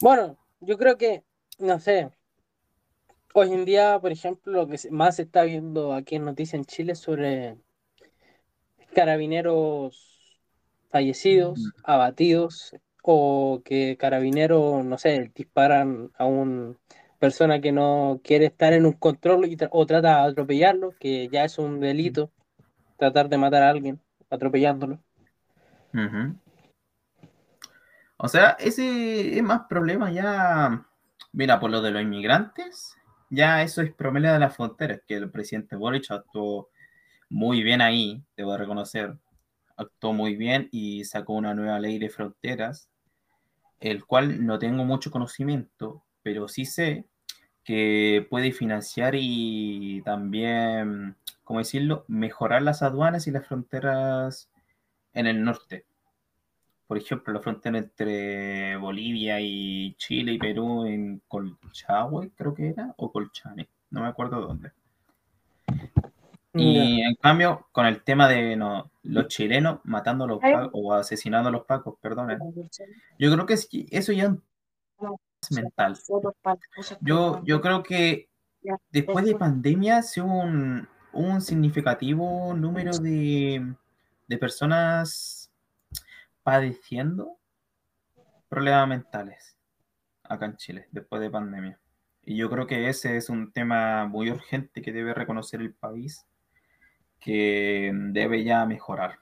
Bueno, 0.01 0.39
yo 0.61 0.79
creo 0.79 0.97
que, 0.97 1.25
no 1.59 1.79
sé, 1.79 2.11
hoy 3.35 3.53
en 3.53 3.65
día, 3.65 3.99
por 4.01 4.13
ejemplo, 4.13 4.53
lo 4.53 4.67
que 4.67 4.79
más 4.91 5.17
se 5.17 5.23
está 5.23 5.43
viendo 5.43 5.93
aquí 5.93 6.17
en 6.17 6.25
Noticias 6.25 6.55
en 6.55 6.65
Chile 6.65 6.95
sobre 6.95 7.59
carabineros 8.95 10.41
fallecidos, 10.91 11.71
abatidos, 11.85 12.75
o 13.03 13.63
que 13.65 13.97
carabineros, 13.99 14.85
no 14.85 14.99
sé, 14.99 15.31
disparan 15.35 16.11
a 16.17 16.25
una 16.25 16.77
persona 17.19 17.61
que 17.61 17.73
no 17.73 18.21
quiere 18.25 18.47
estar 18.47 18.73
en 18.73 18.87
un 18.87 18.93
control 18.93 19.49
o 19.71 19.87
trata 19.87 20.23
de 20.23 20.31
atropellarlo, 20.31 20.95
que 20.99 21.29
ya 21.29 21.45
es 21.45 21.59
un 21.59 21.81
delito, 21.81 22.31
tratar 22.97 23.29
de 23.29 23.39
matar 23.39 23.63
a 23.63 23.71
alguien 23.71 24.01
atropellándolo. 24.31 24.99
O 28.17 28.29
sea, 28.29 28.51
ese 28.59 29.37
es 29.39 29.43
más 29.43 29.63
problema 29.69 30.11
ya. 30.11 30.87
Mira, 31.33 31.59
por 31.59 31.71
lo 31.71 31.81
de 31.81 31.91
los 31.91 32.03
inmigrantes, 32.03 32.95
ya 33.31 33.63
eso 33.63 33.81
es 33.83 33.93
problema 33.95 34.33
de 34.33 34.41
las 34.41 34.55
fronteras, 34.55 35.01
que 35.07 35.15
el 35.15 35.31
presidente 35.31 35.77
Boric 35.77 36.11
actuó 36.11 36.69
muy 37.29 37.63
bien 37.63 37.81
ahí, 37.81 38.23
debo 38.37 38.57
reconocer. 38.57 39.17
Actuó 39.77 40.13
muy 40.13 40.37
bien 40.37 40.69
y 40.73 41.05
sacó 41.05 41.35
una 41.35 41.55
nueva 41.55 41.79
ley 41.79 41.99
de 41.99 42.11
fronteras, 42.11 42.91
el 43.79 44.05
cual 44.05 44.45
no 44.45 44.59
tengo 44.59 44.85
mucho 44.85 45.11
conocimiento, 45.11 46.05
pero 46.23 46.49
sí 46.49 46.67
sé 46.67 47.07
que 47.65 48.27
puede 48.29 48.53
financiar 48.53 49.15
y 49.17 50.03
también, 50.05 51.17
¿cómo 51.45 51.61
decirlo?, 51.61 52.05
mejorar 52.09 52.63
las 52.63 52.83
aduanas 52.83 53.27
y 53.27 53.31
las 53.31 53.47
fronteras 53.47 54.50
en 55.15 55.27
el 55.27 55.43
norte. 55.43 55.85
Por 56.87 56.99
ejemplo, 56.99 57.33
la 57.33 57.41
frontera 57.41 57.79
entre 57.79 58.77
Bolivia 58.77 59.41
y 59.41 59.95
Chile 59.95 60.33
y 60.33 60.39
Perú 60.39 60.87
en 60.87 61.23
Colchagüe, 61.29 62.31
creo 62.35 62.55
que 62.55 62.71
era, 62.71 62.95
o 62.97 63.13
Colchane, 63.13 63.69
no 63.91 64.03
me 64.03 64.09
acuerdo 64.09 64.41
dónde. 64.41 64.73
Y 66.53 67.01
en 67.03 67.15
cambio, 67.15 67.69
con 67.71 67.87
el 67.87 68.03
tema 68.03 68.29
de 68.29 68.57
los 69.05 69.29
chilenos 69.29 69.79
matando 69.85 70.25
a 70.25 70.27
los 70.27 70.41
pacos, 70.41 70.71
o 70.73 70.93
asesinando 70.93 71.49
a 71.49 71.53
los 71.53 71.65
pacos, 71.65 71.95
perdón, 72.01 72.37
yo 73.19 73.33
creo 73.33 73.47
que 73.47 73.55
eso 73.55 74.13
ya 74.13 74.37
es 75.41 75.53
mental. 75.53 75.97
Yo, 77.01 77.41
yo 77.45 77.61
creo 77.61 77.85
que 77.85 78.29
después 78.91 79.25
de 79.25 79.37
pandemia 79.37 80.03
se 80.03 80.21
un, 80.23 80.89
un 81.13 81.41
significativo 81.41 82.53
número 82.53 82.99
de, 82.99 83.75
de 84.31 84.39
personas 84.39 85.51
padeciendo 86.45 87.37
problemas 88.49 88.87
mentales 88.87 89.57
acá 90.23 90.47
en 90.47 90.57
Chile 90.57 90.87
después 90.93 91.21
de 91.21 91.31
pandemia. 91.31 91.81
Y 92.25 92.37
yo 92.37 92.49
creo 92.49 92.69
que 92.69 92.89
ese 92.89 93.17
es 93.17 93.29
un 93.29 93.51
tema 93.51 94.07
muy 94.07 94.31
urgente 94.31 94.83
que 94.83 94.93
debe 94.93 95.15
reconocer 95.15 95.61
el 95.61 95.75
país, 95.75 96.29
que 97.19 97.91
debe 97.93 98.45
ya 98.45 98.65
mejorar. 98.67 99.19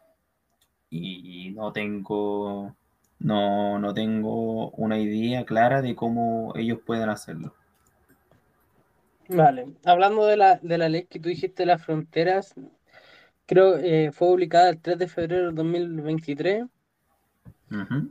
Y 0.91 1.53
no 1.57 1.73
tengo, 1.73 2.77
no, 3.19 3.79
no 3.79 3.95
tengo 3.95 4.73
una 4.73 4.99
idea 4.99 5.47
clara 5.47 5.81
de 5.81 5.97
cómo 5.97 6.53
ellos 6.55 6.81
pueden 6.85 7.09
hacerlo. 7.09 7.55
Vale, 9.31 9.73
hablando 9.87 10.27
de 10.27 10.37
la, 10.37 10.57
de 10.57 10.77
la 10.77 10.91
ley 10.91 11.07
que 11.07 11.19
tú 11.19 11.31
dijiste 11.31 11.63
de 11.63 11.67
las 11.69 11.83
fronteras, 11.83 12.55
creo 13.49 13.77
que 13.79 14.05
eh, 14.05 14.13
fue 14.13 14.29
publicada 14.29 14.71
el 14.71 14.81
3 14.81 14.99
de 14.99 15.09
febrero 15.09 15.49
de 15.49 15.57
2023 15.57 16.67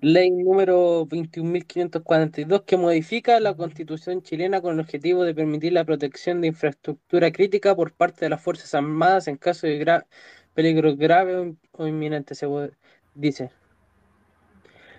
Ley 0.02 0.30
número 0.30 1.08
21.542 1.08 2.64
que 2.64 2.78
modifica 2.78 3.40
la 3.40 3.56
constitución 3.56 4.22
chilena 4.22 4.62
con 4.62 4.76
el 4.76 4.80
objetivo 4.82 5.24
de 5.24 5.34
permitir 5.34 5.74
la 5.74 5.84
protección 5.84 6.42
de 6.42 6.48
infraestructura 6.48 7.32
crítica 7.32 7.76
por 7.76 7.92
parte 7.94 8.26
de 8.26 8.30
las 8.30 8.42
Fuerzas 8.42 8.76
Armadas 8.76 9.28
en 9.28 9.38
caso 9.38 9.66
de 9.66 10.04
peligro 10.54 10.96
grave 10.96 11.56
o 11.72 11.88
inminente, 11.88 12.36
se 12.36 12.48
dice. 13.16 13.50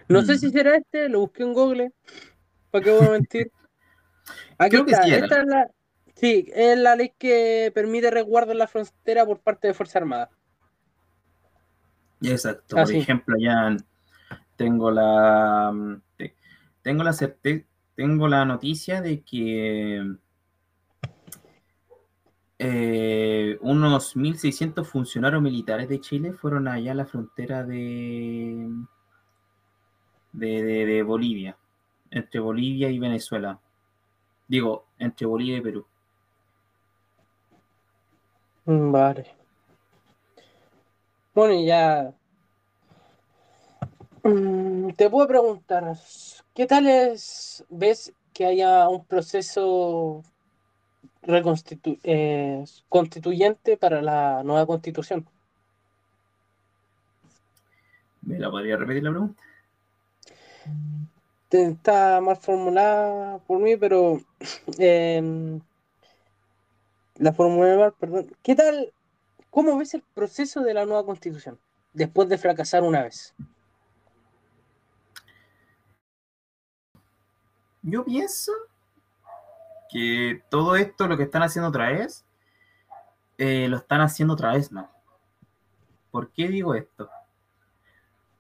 No 0.08 0.22
sé 0.22 0.38
si 0.38 0.50
será 0.50 0.76
este, 0.76 1.08
lo 1.08 1.20
busqué 1.20 1.44
en 1.44 1.52
Google, 1.52 1.92
¿para 2.70 2.84
qué 2.84 2.90
voy 2.90 3.06
a 3.06 3.10
mentir? 3.10 3.52
Aquí 4.58 4.76
está, 4.76 5.02
esta 5.06 5.40
es 5.40 5.46
la, 5.46 5.70
sí, 6.18 6.50
es 6.54 6.78
la 6.78 6.96
ley 6.96 7.12
que 7.18 7.70
permite 7.74 8.10
resguardo 8.10 8.52
en 8.52 8.58
la 8.58 8.68
frontera 8.68 9.24
por 9.24 9.40
parte 9.40 9.68
de 9.68 9.74
Fuerzas 9.74 9.96
Armadas. 9.96 10.30
Exacto, 12.20 12.76
por 12.76 12.92
ejemplo, 12.92 13.36
ya 13.38 13.76
tengo 14.56 14.90
la 14.90 15.70
mm, 15.72 16.02
tengo 16.82 17.04
la 17.04 17.14
tengo 17.94 18.28
la 18.28 18.44
noticia 18.44 19.00
de 19.00 19.22
que 19.22 20.16
eh, 22.60 23.56
unos 23.60 24.16
1.600 24.16 24.84
funcionarios 24.84 25.40
militares 25.40 25.88
de 25.88 26.00
Chile 26.00 26.32
fueron 26.32 26.66
allá 26.66 26.92
a 26.92 26.96
la 26.96 27.06
frontera 27.06 27.62
de, 27.62 28.68
de, 30.32 31.02
Bolivia, 31.04 31.56
entre 32.10 32.40
Bolivia 32.40 32.90
y 32.90 32.98
Venezuela. 32.98 33.60
Digo, 34.48 34.86
entre 34.98 35.26
Bolivia 35.26 35.58
y 35.58 35.60
Perú. 35.60 35.86
Mm, 38.68 38.92
vale. 38.92 39.26
Bueno, 41.34 41.54
ya 41.64 42.12
Mm, 44.22 44.90
te 44.94 45.08
puedo 45.08 45.26
preguntar, 45.26 45.96
¿qué 46.54 46.66
tal 46.66 46.86
es, 46.86 47.64
ves 47.70 48.12
que 48.34 48.44
haya 48.46 48.88
un 48.88 49.04
proceso 49.06 50.22
eh, 52.02 52.64
constituyente 52.88 53.76
para 53.76 54.02
la 54.02 54.42
nueva 54.44 54.66
constitución. 54.66 55.26
¿Me 58.22 58.38
la 58.38 58.50
podría 58.50 58.76
repetir 58.76 59.02
la 59.02 59.10
pregunta? 59.10 59.42
Está 61.50 62.20
mal 62.20 62.36
formulada 62.36 63.38
por 63.38 63.60
mí, 63.60 63.76
pero 63.76 64.20
em, 64.78 65.60
la 67.18 67.32
formulé 67.32 67.76
mal, 67.76 67.92
perdón. 67.98 68.34
¿Qué 68.42 68.54
tal? 68.54 68.92
¿Cómo 69.50 69.76
ves 69.76 69.94
el 69.94 70.02
proceso 70.14 70.60
de 70.62 70.74
la 70.74 70.84
nueva 70.84 71.04
constitución 71.04 71.58
después 71.92 72.28
de 72.28 72.38
fracasar 72.38 72.82
una 72.82 73.02
vez? 73.02 73.34
Yo 77.82 78.04
pienso 78.04 78.52
que 79.90 80.42
todo 80.50 80.76
esto, 80.76 81.08
lo 81.08 81.16
que 81.16 81.22
están 81.24 81.42
haciendo 81.42 81.68
otra 81.68 81.90
vez, 81.90 82.24
eh, 83.38 83.68
lo 83.68 83.78
están 83.78 84.00
haciendo 84.00 84.34
otra 84.34 84.52
vez 84.52 84.70
mal. 84.70 84.88
¿Por 86.10 86.30
qué 86.30 86.48
digo 86.48 86.74
esto? 86.74 87.08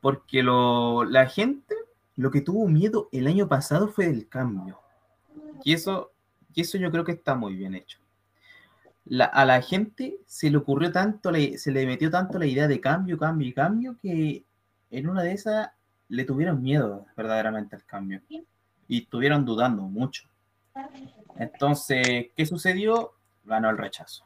Porque 0.00 0.42
lo, 0.42 1.04
la 1.04 1.26
gente 1.26 1.74
lo 2.16 2.30
que 2.30 2.40
tuvo 2.40 2.66
miedo 2.66 3.08
el 3.12 3.26
año 3.28 3.48
pasado 3.48 3.88
fue 3.88 4.06
el 4.06 4.28
cambio. 4.28 4.80
Y 5.64 5.72
eso, 5.72 6.10
y 6.52 6.62
eso 6.62 6.76
yo 6.76 6.90
creo 6.90 7.04
que 7.04 7.12
está 7.12 7.34
muy 7.34 7.54
bien 7.54 7.74
hecho. 7.74 7.98
A 9.32 9.44
la 9.44 9.62
gente 9.62 10.18
se 10.26 10.50
le 10.50 10.58
ocurrió 10.58 10.92
tanto, 10.92 11.30
se 11.56 11.72
le 11.72 11.86
metió 11.86 12.10
tanto 12.10 12.38
la 12.38 12.46
idea 12.46 12.68
de 12.68 12.80
cambio, 12.80 13.18
cambio 13.18 13.48
y 13.48 13.52
cambio, 13.52 13.96
que 14.00 14.44
en 14.90 15.08
una 15.08 15.22
de 15.22 15.32
esas 15.32 15.70
le 16.08 16.24
tuvieron 16.24 16.62
miedo 16.62 17.06
verdaderamente 17.16 17.76
al 17.76 17.84
cambio. 17.84 18.20
Y 18.88 19.02
estuvieron 19.02 19.44
dudando 19.44 19.82
mucho. 19.82 20.28
Entonces, 21.36 22.28
¿qué 22.34 22.46
sucedió? 22.46 23.12
Ganó 23.44 23.70
el 23.70 23.78
rechazo. 23.78 24.24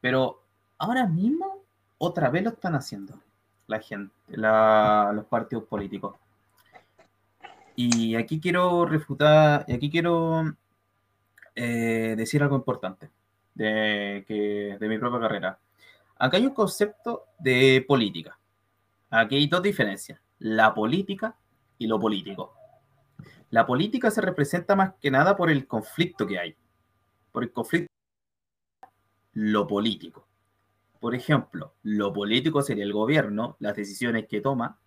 Pero 0.00 0.42
ahora 0.78 1.06
mismo, 1.06 1.62
otra 1.98 2.30
vez 2.30 2.44
lo 2.44 2.50
están 2.50 2.74
haciendo 2.74 3.18
la 3.66 3.80
gente, 3.80 4.14
los 4.28 5.24
partidos 5.26 5.64
políticos. 5.64 6.16
Y 7.76 8.14
aquí 8.16 8.40
quiero 8.40 8.84
refutar, 8.84 9.64
y 9.68 9.72
aquí 9.72 9.90
quiero 9.90 10.54
eh, 11.54 12.14
decir 12.16 12.42
algo 12.42 12.56
importante 12.56 13.08
de, 13.60 14.78
mi 14.80 14.98
propia 14.98 15.20
carrera. 15.20 15.58
Acá 16.18 16.36
hay 16.36 16.46
un 16.46 16.54
concepto 16.54 17.26
de 17.38 17.84
política. 17.86 18.38
Aquí 19.10 19.36
hay 19.36 19.46
dos 19.48 19.62
diferencias, 19.62 20.20
la 20.38 20.72
política 20.74 21.36
y 21.78 21.86
lo 21.86 21.98
político. 21.98 22.54
La 23.50 23.66
política 23.66 24.10
se 24.10 24.20
representa 24.20 24.76
más 24.76 24.94
que 25.00 25.10
nada 25.10 25.36
por 25.36 25.50
el 25.50 25.66
conflicto 25.66 26.26
que 26.26 26.38
hay, 26.38 26.56
por 27.32 27.42
el 27.42 27.52
conflicto, 27.52 27.88
lo 29.32 29.66
político. 29.66 30.26
Por 31.00 31.14
ejemplo, 31.14 31.74
lo 31.82 32.12
político 32.12 32.62
sería 32.62 32.84
el 32.84 32.92
gobierno, 32.92 33.56
las 33.58 33.74
decisiones 33.74 34.26
que 34.28 34.40
toma, 34.40 34.78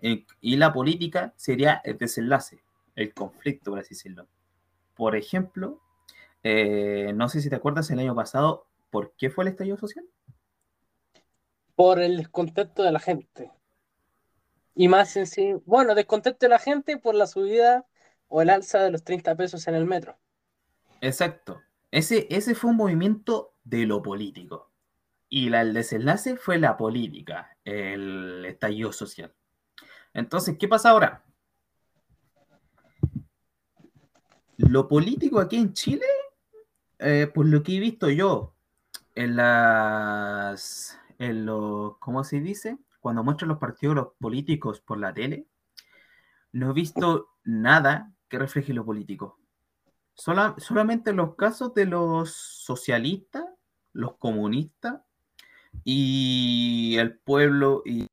y 0.00 0.56
la 0.56 0.72
política 0.72 1.32
sería 1.36 1.80
el 1.84 1.96
desenlace, 1.96 2.62
el 2.94 3.14
conflicto, 3.14 3.70
por 3.70 3.80
así 3.80 3.94
decirlo. 3.94 4.26
Por 4.94 5.16
ejemplo, 5.16 5.80
eh, 6.42 7.12
no 7.14 7.28
sé 7.28 7.40
si 7.40 7.50
te 7.50 7.56
acuerdas 7.56 7.90
el 7.90 7.98
año 7.98 8.14
pasado, 8.14 8.66
¿por 8.90 9.14
qué 9.16 9.30
fue 9.30 9.44
el 9.44 9.48
estallido 9.48 9.76
social? 9.76 10.04
Por 11.74 12.00
el 12.00 12.16
descontento 12.16 12.82
de 12.82 12.92
la 12.92 13.00
gente. 13.00 13.50
Y 14.74 14.88
más 14.88 15.16
en 15.16 15.26
sí, 15.26 15.54
bueno, 15.64 15.94
descontento 15.94 16.38
de 16.40 16.50
la 16.50 16.58
gente 16.58 16.98
por 16.98 17.14
la 17.14 17.26
subida 17.26 17.86
o 18.28 18.42
el 18.42 18.50
alza 18.50 18.80
de 18.80 18.90
los 18.90 19.04
30 19.04 19.34
pesos 19.36 19.66
en 19.68 19.74
el 19.74 19.86
metro. 19.86 20.18
Exacto. 21.00 21.60
Ese, 21.90 22.26
ese 22.30 22.54
fue 22.54 22.70
un 22.70 22.76
movimiento 22.76 23.54
de 23.64 23.86
lo 23.86 24.02
político. 24.02 24.70
Y 25.28 25.48
la, 25.48 25.62
el 25.62 25.72
desenlace 25.74 26.36
fue 26.36 26.58
la 26.58 26.76
política, 26.76 27.56
el 27.64 28.44
estallido 28.44 28.92
social. 28.92 29.34
Entonces, 30.12 30.56
¿qué 30.58 30.68
pasa 30.68 30.90
ahora? 30.90 31.24
Lo 34.56 34.88
político 34.88 35.40
aquí 35.40 35.56
en 35.56 35.72
Chile, 35.74 36.06
eh, 36.98 37.30
por 37.32 37.46
lo 37.46 37.62
que 37.62 37.76
he 37.76 37.80
visto 37.80 38.10
yo 38.10 38.54
en 39.14 39.36
las, 39.36 40.98
en 41.18 41.46
los, 41.46 41.98
¿cómo 41.98 42.24
se 42.24 42.40
dice? 42.40 42.78
cuando 43.06 43.22
muestran 43.22 43.50
los 43.50 43.58
partidos 43.58 44.14
políticos 44.18 44.80
por 44.80 44.98
la 44.98 45.14
tele, 45.14 45.46
no 46.50 46.70
he 46.70 46.72
visto 46.72 47.28
nada 47.44 48.12
que 48.28 48.36
refleje 48.36 48.74
lo 48.74 48.84
político. 48.84 49.38
solamente 50.16 51.10
en 51.10 51.16
los 51.18 51.36
casos 51.36 51.72
de 51.72 51.86
los 51.86 52.32
socialistas, 52.32 53.44
los 53.92 54.16
comunistas 54.16 55.02
y 55.84 56.96
el 56.98 57.16
pueblo 57.16 57.84
y 57.86 58.08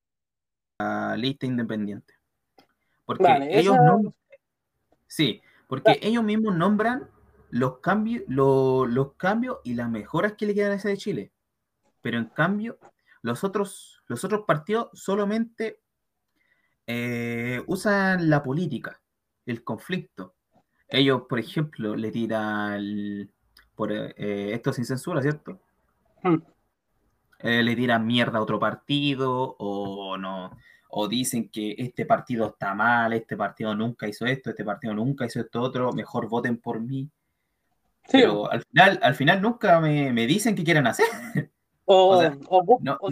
la 0.78 1.18
lista 1.18 1.48
independiente. 1.48 2.14
Porque 3.04 3.50
ellos 3.50 3.78
no... 3.78 4.14
Sí, 5.08 5.42
porque 5.68 5.98
ellos 6.04 6.24
mismos 6.24 6.56
nombran 6.56 7.10
los 7.54 7.78
cambios, 7.82 8.24
los 8.28 9.14
cambios 9.14 9.60
y 9.64 9.76
las 9.76 9.88
mejoras 9.88 10.34
que 10.34 10.48
le 10.48 10.56
quedan 10.56 10.72
a 10.72 10.76
ese 10.76 10.90
de 10.90 10.98
Chile. 10.98 11.32
Pero 12.02 12.18
en 12.18 12.26
cambio, 12.26 12.80
los 13.22 13.44
otros, 13.44 14.02
los 14.08 14.24
otros 14.24 14.44
partidos 14.48 14.90
solamente 14.94 15.80
eh, 16.88 17.62
usan 17.68 18.28
la 18.28 18.42
política, 18.42 19.00
el 19.46 19.64
conflicto. 19.64 20.34
Ellos, 20.88 21.24
por 21.30 21.38
ejemplo, 21.38 21.96
le 21.96 22.10
tiran, 22.10 23.32
por 23.76 23.92
eh, 23.92 24.54
esto 24.54 24.74
sin 24.74 24.86
censura, 24.86 25.22
¿cierto? 25.22 25.60
Hmm. 26.24 26.38
Eh, 27.38 27.62
le 27.62 27.76
tiran 27.76 28.08
mierda 28.08 28.40
a 28.40 28.42
otro 28.42 28.58
partido 28.58 29.56
o 29.60 30.18
no 30.18 30.58
o 30.96 31.08
dicen 31.08 31.50
que 31.50 31.76
este 31.78 32.06
partido 32.06 32.48
está 32.48 32.74
mal, 32.76 33.14
este 33.14 33.36
partido 33.36 33.76
nunca 33.76 34.08
hizo 34.08 34.26
esto, 34.26 34.52
este 34.52 34.64
partido 34.64 34.94
nunca 34.94 35.26
hizo 35.26 35.40
esto 35.40 35.62
otro, 35.62 35.92
mejor 35.92 36.30
voten 36.30 36.58
por 36.58 36.80
mí. 36.80 37.10
Pero 38.12 38.52
al 38.52 38.64
final, 38.64 39.00
al 39.02 39.16
final 39.16 39.42
nunca 39.42 39.80
me, 39.80 40.12
me 40.12 40.28
dicen 40.28 40.56
qué 40.56 40.64
quieren 40.64 40.88
hacer. 40.88 41.06
O, 41.86 42.22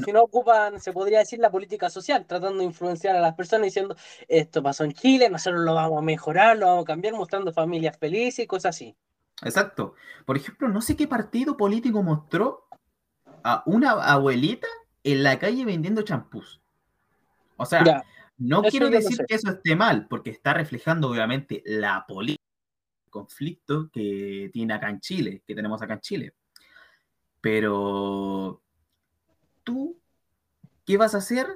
si 0.03 0.13
no 0.13 0.23
ocupan, 0.23 0.79
se 0.79 0.93
podría 0.93 1.19
decir, 1.19 1.39
la 1.39 1.51
política 1.51 1.89
social, 1.89 2.25
tratando 2.25 2.59
de 2.59 2.65
influenciar 2.65 3.15
a 3.15 3.19
las 3.19 3.33
personas 3.33 3.65
diciendo, 3.65 3.95
esto 4.29 4.63
pasó 4.63 4.85
en 4.85 4.93
Chile, 4.93 5.29
nosotros 5.29 5.61
lo 5.61 5.75
vamos 5.75 5.99
a 5.99 6.01
mejorar, 6.01 6.57
lo 6.57 6.67
vamos 6.67 6.83
a 6.83 6.87
cambiar, 6.87 7.13
mostrando 7.13 7.51
familias 7.51 7.97
felices 7.97 8.45
y 8.45 8.47
cosas 8.47 8.75
así. 8.75 8.95
Exacto. 9.43 9.95
Por 10.25 10.37
ejemplo, 10.37 10.69
no 10.69 10.81
sé 10.81 10.95
qué 10.95 11.07
partido 11.07 11.57
político 11.57 12.01
mostró 12.01 12.67
a 13.43 13.63
una 13.65 13.91
abuelita 13.91 14.67
en 15.03 15.23
la 15.23 15.37
calle 15.37 15.65
vendiendo 15.65 16.03
champús. 16.03 16.61
O 17.57 17.65
sea, 17.65 18.03
no 18.37 18.63
quiero 18.63 18.89
decir 18.89 19.17
que 19.27 19.35
eso 19.35 19.49
esté 19.49 19.75
mal, 19.75 20.07
porque 20.07 20.29
está 20.29 20.53
reflejando 20.53 21.09
obviamente 21.09 21.61
la 21.65 22.05
política, 22.07 22.40
conflicto 23.11 23.91
que 23.91 24.49
tiene 24.51 24.73
acá 24.73 24.89
en 24.89 24.99
Chile, 24.99 25.43
que 25.45 25.53
tenemos 25.53 25.81
acá 25.81 25.93
en 25.93 25.99
Chile. 26.01 26.33
Pero 27.41 28.61
tú, 29.63 29.99
¿qué 30.85 30.97
vas 30.97 31.13
a 31.13 31.19
hacer 31.19 31.47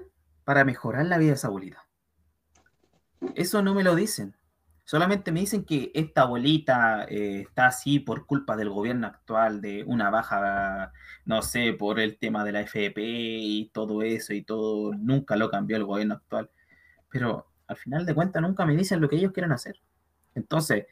para 0.44 0.64
mejorar 0.64 1.08
la 1.08 1.18
vida 1.18 1.30
de 1.30 1.36
esa 1.36 1.48
abuelita? 1.48 1.88
Eso 3.34 3.64
no 3.64 3.74
me 3.74 3.84
lo 3.84 3.96
dicen. 3.96 4.36
Solamente 4.84 5.32
me 5.32 5.40
dicen 5.40 5.66
que 5.66 5.92
esta 5.96 6.22
abuelita 6.22 7.06
eh, 7.06 7.42
está 7.42 7.68
así 7.68 8.00
por 8.00 8.28
culpa 8.28 8.56
del 8.56 8.70
gobierno 8.70 9.08
actual, 9.08 9.60
de 9.60 9.84
una 9.84 10.12
baja, 10.12 10.94
no 11.26 11.42
sé, 11.42 11.74
por 11.74 12.00
el 12.00 12.20
tema 12.20 12.44
de 12.46 12.52
la 12.52 12.62
FP 12.62 13.02
y 13.02 13.70
todo 13.74 14.04
eso 14.04 14.34
y 14.34 14.44
todo, 14.44 14.94
nunca 14.94 15.36
lo 15.38 15.50
cambió 15.50 15.78
el 15.78 15.86
gobierno 15.86 16.14
actual. 16.16 16.52
Pero 17.10 17.48
al 17.68 17.78
final 17.78 18.06
de 18.06 18.14
cuentas 18.14 18.44
nunca 18.44 18.66
me 18.66 18.76
dicen 18.76 19.02
lo 19.02 19.10
que 19.10 19.16
ellos 19.16 19.32
quieren 19.32 19.52
hacer. 19.52 19.82
Entonces, 20.36 20.86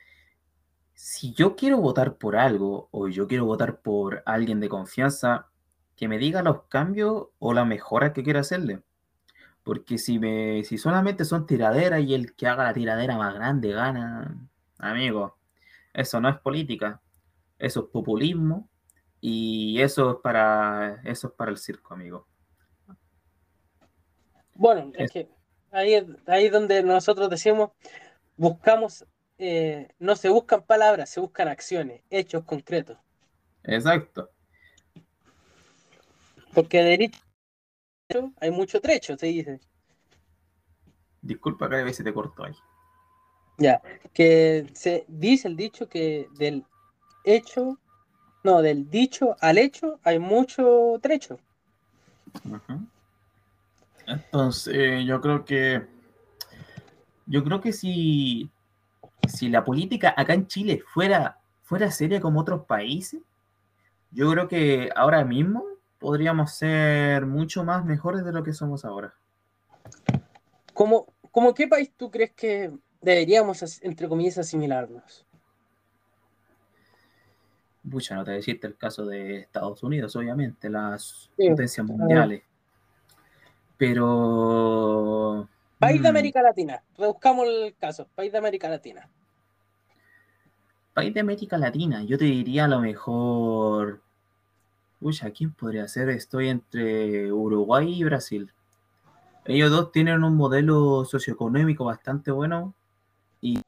si 0.93 1.33
yo 1.33 1.55
quiero 1.55 1.77
votar 1.79 2.15
por 2.15 2.35
algo 2.35 2.87
o 2.91 3.07
yo 3.07 3.27
quiero 3.27 3.45
votar 3.45 3.79
por 3.81 4.23
alguien 4.25 4.59
de 4.59 4.69
confianza, 4.69 5.47
que 5.95 6.07
me 6.07 6.17
diga 6.17 6.43
los 6.43 6.63
cambios 6.63 7.27
o 7.39 7.53
las 7.53 7.67
mejoras 7.67 8.11
que 8.11 8.23
quiero 8.23 8.39
hacerle. 8.39 8.81
Porque 9.63 9.97
si, 9.97 10.19
me, 10.19 10.63
si 10.63 10.77
solamente 10.77 11.25
son 11.25 11.45
tiraderas 11.45 12.01
y 12.01 12.13
el 12.13 12.35
que 12.35 12.47
haga 12.47 12.65
la 12.65 12.73
tiradera 12.73 13.17
más 13.17 13.33
grande 13.33 13.71
gana, 13.71 14.35
amigo, 14.77 15.37
eso 15.93 16.19
no 16.19 16.29
es 16.29 16.37
política, 16.37 17.01
eso 17.57 17.81
es 17.81 17.85
populismo 17.87 18.67
y 19.21 19.79
eso 19.81 20.11
es 20.11 20.17
para, 20.21 21.01
eso 21.05 21.27
es 21.27 21.33
para 21.33 21.51
el 21.51 21.57
circo, 21.57 21.93
amigo. 21.93 22.27
Bueno, 24.55 24.91
es, 24.95 25.11
que 25.11 25.29
ahí, 25.71 25.95
ahí 26.27 26.45
es 26.45 26.51
donde 26.51 26.83
nosotros 26.83 27.29
decimos, 27.29 27.71
buscamos 28.35 29.05
eh, 29.37 29.89
no 29.99 30.15
se 30.15 30.29
buscan 30.29 30.63
palabras, 30.63 31.09
se 31.09 31.19
buscan 31.19 31.47
acciones, 31.47 32.01
hechos 32.09 32.43
concretos. 32.43 32.97
Exacto. 33.63 34.29
Porque 36.53 36.83
derecho 36.83 37.19
hay 38.39 38.51
mucho 38.51 38.79
trecho, 38.79 39.17
se 39.17 39.27
dice. 39.27 39.59
Disculpa 41.21 41.69
que 41.69 41.77
a 41.77 41.83
veces 41.83 42.03
te 42.05 42.13
corto 42.13 42.43
ahí. 42.43 42.53
Ya, 43.57 43.81
que 44.13 44.67
se 44.73 45.05
dice 45.07 45.47
el 45.47 45.55
dicho 45.55 45.87
que 45.87 46.27
del 46.37 46.65
hecho, 47.23 47.79
no, 48.43 48.61
del 48.61 48.89
dicho 48.89 49.35
al 49.39 49.57
hecho 49.57 49.99
hay 50.03 50.19
mucho 50.19 50.99
trecho. 51.01 51.39
Entonces, 54.05 55.05
yo 55.05 55.21
creo 55.21 55.45
que 55.45 55.87
yo 57.25 57.43
creo 57.43 57.61
que 57.61 57.71
si, 57.71 58.49
si 59.27 59.49
la 59.49 59.63
política 59.63 60.13
acá 60.15 60.33
en 60.33 60.47
Chile 60.47 60.83
fuera, 60.93 61.39
fuera 61.63 61.91
seria 61.91 62.21
como 62.21 62.41
otros 62.41 62.65
países, 62.65 63.21
yo 64.11 64.31
creo 64.31 64.47
que 64.47 64.89
ahora 64.95 65.23
mismo 65.25 65.63
podríamos 65.99 66.51
ser 66.53 67.25
mucho 67.25 67.63
más 67.63 67.85
mejores 67.85 68.25
de 68.25 68.31
lo 68.31 68.43
que 68.43 68.53
somos 68.53 68.85
ahora. 68.85 69.13
¿Cómo, 70.73 71.07
cómo 71.31 71.53
qué 71.53 71.67
país 71.67 71.91
tú 71.95 72.11
crees 72.11 72.31
que 72.31 72.71
deberíamos, 73.01 73.81
entre 73.81 74.07
comillas, 74.07 74.37
asimilarnos? 74.37 75.25
Mucha, 77.83 78.15
no 78.15 78.23
te 78.23 78.39
el 78.39 78.77
caso 78.77 79.05
de 79.05 79.39
Estados 79.39 79.83
Unidos, 79.83 80.15
obviamente, 80.15 80.69
las 80.69 81.29
potencias 81.37 81.85
mundiales. 81.85 82.43
Pero. 83.77 85.49
País 85.83 86.01
de 86.01 86.07
mm. 86.07 86.15
América 86.15 86.41
Latina, 86.41 86.83
reduzcamos 86.97 87.45
el 87.47 87.75
caso, 87.75 88.07
país 88.15 88.31
de 88.31 88.37
América 88.37 88.69
Latina. 88.69 89.09
País 90.93 91.13
de 91.13 91.19
América 91.19 91.57
Latina, 91.57 92.03
yo 92.03 92.17
te 92.17 92.23
diría 92.23 92.65
a 92.65 92.67
lo 92.69 92.79
mejor. 92.79 94.01
Uy, 95.01 95.19
¿a 95.21 95.31
quién 95.31 95.51
podría 95.51 95.85
ser? 95.89 96.07
Estoy 96.09 96.47
entre 96.47 97.33
Uruguay 97.33 97.99
y 97.99 98.03
Brasil. 98.05 98.53
Ellos 99.43 99.71
dos 99.71 99.91
tienen 99.91 100.23
un 100.23 100.37
modelo 100.37 101.03
socioeconómico 101.03 101.83
bastante 101.83 102.31
bueno 102.31 102.73
y 103.41 103.55
la 103.55 103.63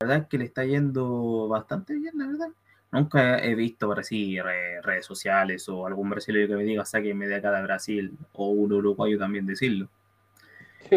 verdad 0.00 0.18
es 0.22 0.26
que 0.26 0.38
le 0.38 0.46
está 0.46 0.64
yendo 0.64 1.46
bastante 1.46 1.94
bien, 1.94 2.18
la 2.18 2.26
verdad. 2.26 2.48
Nunca 2.90 3.38
he 3.38 3.54
visto 3.54 3.92
así 3.92 4.40
redes 4.40 5.06
sociales 5.06 5.68
o 5.68 5.86
algún 5.86 6.10
brasileño 6.10 6.48
que 6.48 6.56
me 6.56 6.64
diga 6.64 6.84
sáquenme 6.84 7.28
de 7.28 7.36
acá 7.36 7.52
de 7.52 7.62
Brasil 7.62 8.18
o 8.32 8.48
un 8.48 8.72
uruguayo 8.72 9.16
también 9.16 9.46
decirlo. 9.46 9.88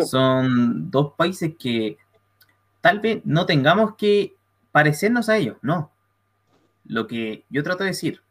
Son 0.05 0.89
dos 0.89 1.13
países 1.15 1.53
que 1.57 1.97
tal 2.81 2.99
vez 2.99 3.21
no 3.25 3.45
tengamos 3.45 3.95
que 3.95 4.35
parecernos 4.71 5.29
a 5.29 5.37
ellos, 5.37 5.57
no. 5.61 5.91
Lo 6.85 7.07
que 7.07 7.45
yo 7.49 7.63
trato 7.63 7.83
de 7.83 7.91
decir, 7.91 8.21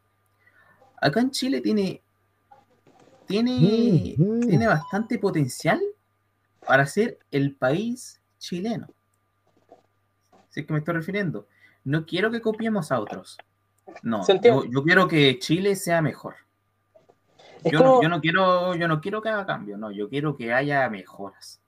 acá 1.00 1.20
en 1.20 1.30
Chile 1.30 1.60
tiene, 1.60 2.02
tiene, 3.26 4.16
tiene 4.16 4.66
bastante 4.66 5.18
potencial 5.18 5.80
para 6.66 6.86
ser 6.86 7.18
el 7.30 7.54
país 7.54 8.20
chileno. 8.38 8.88
¿Sí 10.50 10.64
que 10.64 10.72
me 10.72 10.80
estoy 10.80 10.94
refiriendo? 10.94 11.46
No 11.84 12.04
quiero 12.04 12.30
que 12.30 12.40
copiemos 12.40 12.90
a 12.90 13.00
otros. 13.00 13.38
No, 14.02 14.22
yo, 14.26 14.82
quiero 14.84 15.08
que 15.08 15.38
Chile 15.38 15.76
sea 15.76 16.02
mejor. 16.02 16.34
Yo, 17.70 18.08
no, 18.08 18.20
quiero, 18.20 18.74
yo 18.74 18.88
no 18.88 19.00
quiero 19.00 19.22
que 19.22 19.28
haga 19.28 19.46
cambio, 19.46 19.76
no, 19.76 19.90
yo 19.90 20.08
quiero 20.08 20.36
que 20.36 20.52
haya 20.52 20.88
mejoras. 20.88 21.60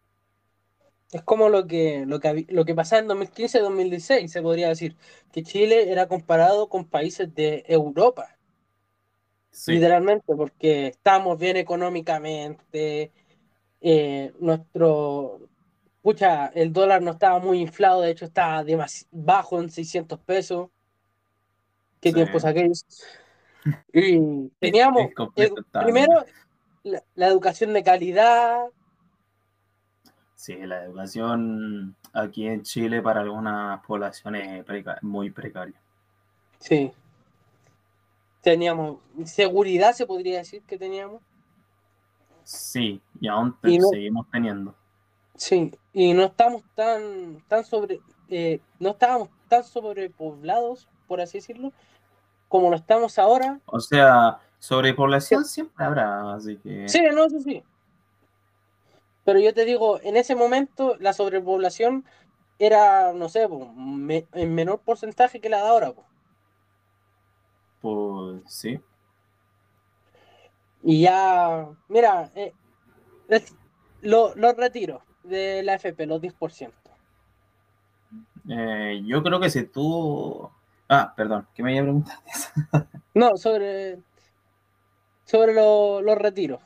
Es 1.13 1.23
como 1.23 1.49
lo 1.49 1.67
que, 1.67 2.05
lo 2.07 2.21
que, 2.21 2.47
lo 2.49 2.65
que 2.65 2.75
pasaba 2.75 3.03
en 3.03 3.09
2015-2016, 3.09 4.29
se 4.29 4.43
podría 4.43 4.69
decir, 4.69 4.97
que 5.33 5.43
Chile 5.43 5.91
era 5.91 6.07
comparado 6.07 6.69
con 6.69 6.85
países 6.85 7.35
de 7.35 7.65
Europa. 7.67 8.37
Literalmente, 9.67 10.37
porque 10.37 10.87
estamos 10.89 11.37
bien 11.37 11.57
económicamente, 11.57 13.11
eh, 13.81 14.33
nuestro, 14.39 15.49
pucha, 16.03 16.47
el 16.55 16.73
dólar 16.73 17.03
no 17.03 17.11
estaba 17.13 17.41
muy 17.41 17.61
inflado, 17.61 18.03
de 18.03 18.13
hecho 18.13 18.27
estaba 18.27 18.65
bajo 19.11 19.61
en 19.61 19.71
600 19.71 20.21
pesos 20.21 20.69
qué 22.01 22.13
tiempos 22.13 22.45
aquellos. 22.45 22.85
Y 23.93 24.49
teníamos, 24.59 25.11
primero, 25.85 26.25
la, 26.83 27.27
educación 27.27 27.73
de 27.73 27.83
calidad. 27.83 28.67
Sí, 30.35 30.57
la 30.57 30.85
educación 30.85 31.95
aquí 32.13 32.47
en 32.47 32.63
Chile 32.63 33.03
para 33.03 33.21
algunas 33.21 33.85
poblaciones 33.85 34.65
es 34.67 35.03
muy 35.03 35.31
precaria. 35.31 35.81
Sí. 36.59 36.93
Teníamos 38.43 39.01
seguridad, 39.27 39.93
se 39.93 40.07
podría 40.07 40.39
decir 40.39 40.63
que 40.63 40.79
teníamos. 40.79 41.21
Sí, 42.43 43.01
y 43.21 43.29
aún 43.29 43.57
seguimos 43.63 44.27
teniendo. 44.31 44.75
Sí, 45.37 45.73
y 45.93 46.13
no 46.13 46.25
estamos 46.25 46.63
tan, 46.75 47.43
tan 47.49 47.65
sobre, 47.65 48.01
eh, 48.29 48.61
no 48.79 48.91
estábamos 48.91 49.29
tan 49.49 49.65
sobrepoblados, 49.65 50.89
por 51.07 51.21
así 51.21 51.39
decirlo, 51.39 51.73
como 52.51 52.69
lo 52.69 52.77
estamos 52.77 53.17
ahora. 53.21 53.61
O 53.65 53.79
sea, 53.79 54.41
sobrepoblación 54.59 55.45
siempre 55.45 55.85
habrá, 55.85 56.35
así 56.35 56.57
que. 56.57 56.89
Sí, 56.89 57.01
no, 57.15 57.25
eso 57.25 57.41
sí. 57.41 57.63
Pero 59.25 59.39
yo 59.39 59.55
te 59.55 59.65
digo, 59.65 60.01
en 60.03 60.17
ese 60.17 60.35
momento 60.35 60.97
la 60.99 61.13
sobrepoblación 61.13 62.05
era, 62.59 63.13
no 63.13 63.29
sé, 63.29 63.49
en 64.33 64.55
menor 64.55 64.81
porcentaje 64.81 65.41
que 65.41 65.49
la 65.49 65.59
de 65.59 65.69
ahora. 65.69 65.93
Pues 67.81 68.43
sí. 68.47 68.81
Y 70.83 71.03
ya, 71.03 71.69
mira, 71.87 72.33
eh, 72.35 72.53
los 74.03 74.57
retiro 74.57 75.03
de 75.23 75.63
la 75.63 75.75
FP, 75.75 76.05
los 76.07 76.21
10%. 76.21 76.73
Eh, 78.49 79.03
yo 79.07 79.23
creo 79.23 79.39
que 79.39 79.51
si 79.51 79.63
tú 79.63 80.51
Ah, 80.93 81.15
perdón, 81.17 81.47
¿qué 81.55 81.63
me 81.63 81.73
iba 81.73 81.83
a 81.83 81.85
preguntar 81.85 82.19
no, 83.15 83.37
sobre, 83.37 84.01
sobre 85.25 85.55
los 85.55 86.19
retiros. 86.19 86.61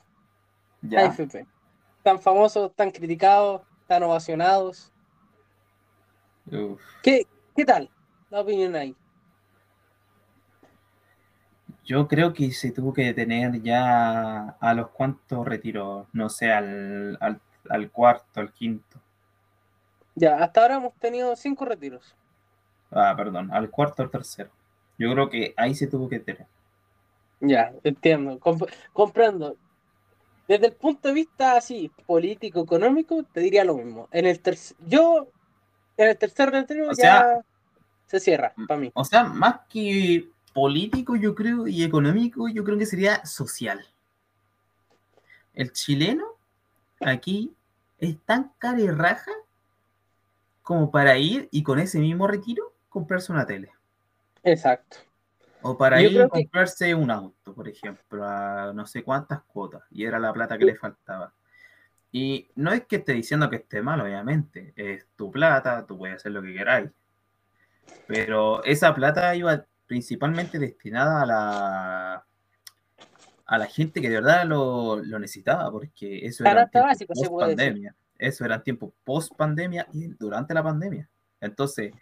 Ya. 0.81 1.01
AFP. 1.01 1.47
Tan 2.03 2.19
famosos, 2.19 2.75
tan 2.75 2.91
criticados, 2.91 3.61
tan 3.87 4.03
ovacionados. 4.03 4.91
¿Qué, 7.03 7.27
¿Qué 7.55 7.65
tal 7.67 7.91
la 8.31 8.41
opinión 8.41 8.75
ahí? 8.77 8.97
Yo 11.85 12.09
creo 12.09 12.33
que 12.33 12.51
se 12.53 12.73
tuvo 12.73 12.95
que 12.95 13.05
detener 13.05 13.61
ya 13.61 14.57
a 14.59 14.73
los 14.73 14.89
cuantos 14.89 15.47
retiros, 15.47 16.07
no 16.15 16.31
sé, 16.31 16.51
al, 16.51 17.19
al, 17.21 17.43
al 17.69 17.91
cuarto, 17.91 18.41
al 18.41 18.53
quinto. 18.55 18.99
Ya, 20.15 20.39
hasta 20.43 20.63
ahora 20.63 20.77
hemos 20.77 20.95
tenido 20.95 21.37
cinco 21.37 21.67
retiros. 21.67 22.17
Ah, 22.95 23.15
perdón, 23.17 23.51
al 23.53 23.71
cuarto 23.71 24.03
al 24.03 24.11
tercero. 24.11 24.51
Yo 24.99 25.13
creo 25.13 25.29
que 25.29 25.55
ahí 25.57 25.75
se 25.75 25.87
tuvo 25.87 26.09
que 26.09 26.21
tener. 26.21 26.47
Ya, 27.41 27.73
entiendo, 27.83 28.39
comprendo. 28.93 29.57
Desde 30.47 30.67
el 30.67 30.73
punto 30.75 31.09
de 31.09 31.15
vista 31.15 31.57
así, 31.57 31.91
político, 32.07 32.63
económico, 32.63 33.23
te 33.25 33.41
diría 33.41 33.65
lo 33.65 33.77
mismo. 33.77 34.09
En 34.13 34.27
el 34.27 34.41
tercer, 34.41 34.77
yo, 34.87 35.29
en 35.97 36.09
el 36.09 36.19
tercer 36.19 36.51
retiro 36.51 36.91
ya 36.93 37.41
se 38.07 38.21
cierra, 38.21 38.55
para 38.69 38.81
mí. 38.81 38.91
O 38.95 39.05
sea, 39.05 39.25
más 39.25 39.61
que 39.69 40.29
político, 40.53 41.17
yo 41.17 41.35
creo, 41.35 41.67
y 41.67 41.83
económico, 41.83 42.49
yo 42.49 42.63
creo 42.63 42.79
que 42.79 42.87
sería 42.87 43.25
social. 43.25 43.85
El 45.55 45.73
chileno 45.73 46.27
aquí 47.01 47.55
es 47.99 48.19
tan 48.21 48.53
cara 48.59 48.81
y 48.81 48.89
raja 48.89 49.33
como 50.63 50.91
para 50.91 51.17
ir 51.17 51.49
y 51.51 51.63
con 51.63 51.79
ese 51.79 51.99
mismo 51.99 52.27
retiro 52.27 52.74
comprarse 52.95 53.33
una 53.33 53.45
tele. 53.45 53.73
Exacto. 54.45 54.99
O 55.63 55.77
para 55.77 56.01
ir 56.01 56.23
a 56.23 56.29
comprarse 56.29 56.95
un 56.95 57.11
auto, 57.11 57.53
por 57.53 57.69
ejemplo, 57.69 58.25
a 58.25 58.73
no 58.73 58.87
sé 58.87 59.03
cuántas 59.03 59.43
cuotas, 59.43 59.83
y 59.91 60.05
era 60.05 60.21
la 60.21 60.33
plata 60.33 60.57
que 60.57 60.65
le 60.65 60.77
faltaba. 60.77 61.33
Y 62.13 62.49
no 62.55 62.73
es 62.73 62.87
que 62.87 62.97
esté 62.97 63.15
diciendo 63.15 63.51
que 63.51 63.57
esté 63.57 63.83
mal, 63.83 64.01
obviamente, 64.01 64.73
es 64.77 65.09
tu 65.17 65.33
plata, 65.33 65.85
tú 65.85 65.99
puedes 65.99 66.17
hacer 66.17 66.31
lo 66.31 66.41
que 66.41 66.55
queráis. 66.55 66.91
Pero 68.07 68.63
esa 68.63 68.95
plata 68.95 69.35
iba 69.35 69.65
principalmente 69.87 70.61
destinada 70.61 71.23
a 71.23 71.27
la 71.27 72.25
a 73.47 73.59
la 73.59 73.67
gente 73.67 74.01
que 74.01 74.09
de 74.09 74.15
verdad 74.15 74.47
lo, 74.47 75.03
necesitaba, 75.19 75.71
porque 75.71 76.25
eso 76.25 76.45
era 76.45 76.71
post 76.71 77.33
pandemia. 77.37 77.95
Eso 78.17 78.45
era 78.45 78.63
tiempo 78.63 78.95
post 79.03 79.35
pandemia 79.35 79.89
y 79.93 80.07
durante 80.07 80.55
la 80.55 80.63
pandemia. 80.63 81.09
Entonces, 81.41 81.93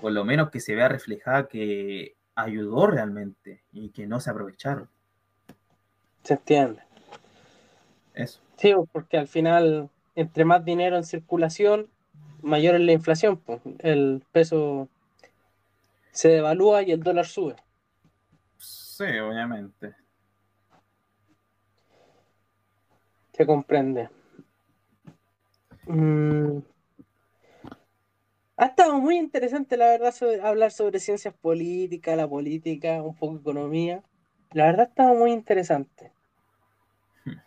por 0.00 0.12
lo 0.12 0.24
menos 0.24 0.50
que 0.50 0.60
se 0.60 0.74
vea 0.74 0.88
reflejada 0.88 1.48
que 1.48 2.16
ayudó 2.34 2.86
realmente 2.86 3.62
y 3.72 3.90
que 3.90 4.06
no 4.06 4.20
se 4.20 4.30
aprovecharon. 4.30 4.88
Se 6.22 6.34
entiende. 6.34 6.82
Eso. 8.14 8.40
Sí, 8.56 8.74
porque 8.92 9.18
al 9.18 9.28
final, 9.28 9.88
entre 10.14 10.44
más 10.44 10.64
dinero 10.64 10.96
en 10.96 11.04
circulación, 11.04 11.88
mayor 12.42 12.74
es 12.74 12.82
la 12.82 12.92
inflación. 12.92 13.38
Pues. 13.38 13.60
El 13.78 14.22
peso 14.32 14.88
se 16.10 16.28
devalúa 16.28 16.82
y 16.82 16.92
el 16.92 17.02
dólar 17.02 17.26
sube. 17.26 17.56
Sí, 18.58 19.04
obviamente. 19.04 19.94
Se 23.32 23.46
comprende. 23.46 24.10
Mm. 25.86 26.58
Muy 29.00 29.16
interesante, 29.16 29.76
la 29.76 29.86
verdad, 29.86 30.14
hablar 30.42 30.70
sobre 30.70 31.00
ciencias 31.00 31.34
políticas, 31.34 32.16
la 32.16 32.28
política, 32.28 33.02
un 33.02 33.14
poco 33.14 33.36
economía. 33.36 34.02
La 34.52 34.66
verdad 34.66 34.88
estaba 34.88 35.14
muy 35.14 35.32
interesante. 35.32 36.12
Hmm. 37.24 37.38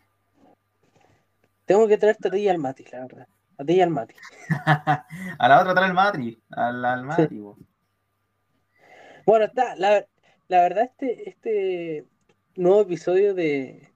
Tengo 1.65 1.87
que 1.87 1.97
traerte 1.97 2.27
a 2.27 2.31
ti 2.31 2.37
y 2.37 2.49
al 2.49 2.57
Mati, 2.57 2.85
la 2.91 3.01
verdad. 3.01 3.27
A 3.57 3.63
ti 3.63 3.73
y 3.73 3.81
al 3.81 3.89
Mati. 3.89 4.15
a 4.65 5.47
la 5.47 5.61
otra 5.61 5.75
trae 5.75 5.87
el 5.87 5.93
Mati. 5.93 6.41
Al, 6.49 6.83
al 6.85 7.03
Mati. 7.03 7.39
Bueno, 9.25 9.45
está, 9.45 9.75
la, 9.75 10.05
la, 10.47 10.61
verdad, 10.61 10.83
este, 10.83 11.29
este 11.29 12.05
nuevo 12.55 12.81
episodio 12.81 13.33
de, 13.33 13.93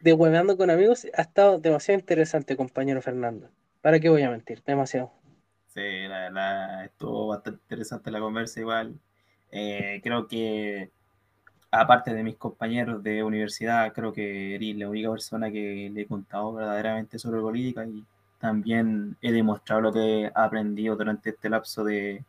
de 0.00 0.12
Hueveando 0.12 0.56
con 0.56 0.70
Amigos 0.70 1.06
ha 1.14 1.22
estado 1.22 1.58
demasiado 1.58 1.98
interesante, 1.98 2.56
compañero 2.56 3.02
Fernando. 3.02 3.50
¿Para 3.80 3.98
qué 3.98 4.08
voy 4.08 4.22
a 4.22 4.30
mentir? 4.30 4.62
Demasiado. 4.64 5.21
Sí, 5.74 5.80
la 6.06 6.20
verdad, 6.20 6.84
estuvo 6.84 7.28
bastante 7.28 7.60
interesante 7.62 8.10
la 8.10 8.20
conversa 8.20 8.60
igual. 8.60 8.94
Eh, 9.50 10.00
creo 10.02 10.26
que, 10.28 10.90
aparte 11.70 12.12
de 12.12 12.22
mis 12.22 12.36
compañeros 12.36 13.02
de 13.02 13.22
universidad, 13.22 13.92
creo 13.94 14.12
que 14.12 14.54
eres 14.54 14.76
la 14.76 14.88
única 14.90 15.10
persona 15.10 15.50
que 15.50 15.90
le 15.92 16.02
he 16.02 16.06
contado 16.06 16.52
verdaderamente 16.52 17.18
sobre 17.18 17.40
política 17.40 17.86
y 17.86 18.04
también 18.38 19.16
he 19.22 19.32
demostrado 19.32 19.80
lo 19.80 19.92
que 19.92 20.24
he 20.24 20.32
aprendido 20.34 20.96
durante 20.96 21.30
este 21.30 21.48
lapso 21.48 21.84
de 21.84 22.22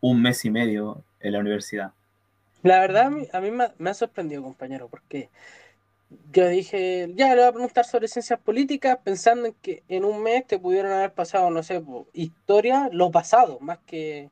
un 0.00 0.20
mes 0.20 0.44
y 0.44 0.50
medio 0.50 1.04
en 1.20 1.32
la 1.32 1.38
universidad. 1.38 1.92
La 2.64 2.80
verdad, 2.80 3.12
a 3.32 3.40
mí, 3.40 3.50
me, 3.50 3.90
ha 3.90 3.94
sorprendido, 3.94 4.42
compañero, 4.42 4.88
porque 4.88 5.28
yo 6.32 6.48
dije, 6.48 7.12
ya 7.14 7.28
le 7.34 7.40
voy 7.40 7.48
a 7.48 7.52
preguntar 7.52 7.84
sobre 7.84 8.08
ciencias 8.08 8.38
políticas, 8.40 8.98
pensando 9.02 9.46
en 9.46 9.54
que 9.54 9.82
en 9.88 10.04
un 10.04 10.22
mes 10.22 10.46
te 10.46 10.58
pudieron 10.58 10.92
haber 10.92 11.12
pasado, 11.12 11.50
no 11.50 11.62
sé, 11.62 11.82
historia, 12.12 12.88
lo 12.92 13.10
pasado, 13.10 13.58
más 13.60 13.78
que 13.86 14.30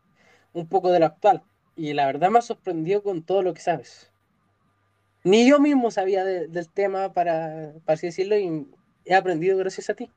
un 0.52 0.66
poco 0.68 0.90
de 0.90 1.00
lo 1.00 1.06
actual. 1.06 1.42
Y 1.76 1.92
la 1.94 2.06
verdad 2.06 2.30
me 2.30 2.38
ha 2.38 2.42
sorprendido 2.42 3.02
con 3.02 3.22
todo 3.22 3.42
lo 3.42 3.54
que 3.54 3.60
sabes. 3.60 4.12
Ni 5.24 5.48
yo 5.48 5.60
mismo 5.60 5.90
sabía 5.90 6.24
del 6.24 6.68
tema, 6.68 7.12
para, 7.12 7.72
para 7.84 7.94
así 7.94 8.06
decirlo, 8.06 8.36
y 8.36 8.66
he 9.04 9.14
aprendido 9.14 9.56
gracias 9.58 9.88
a 9.90 9.94
ti. 9.94 10.10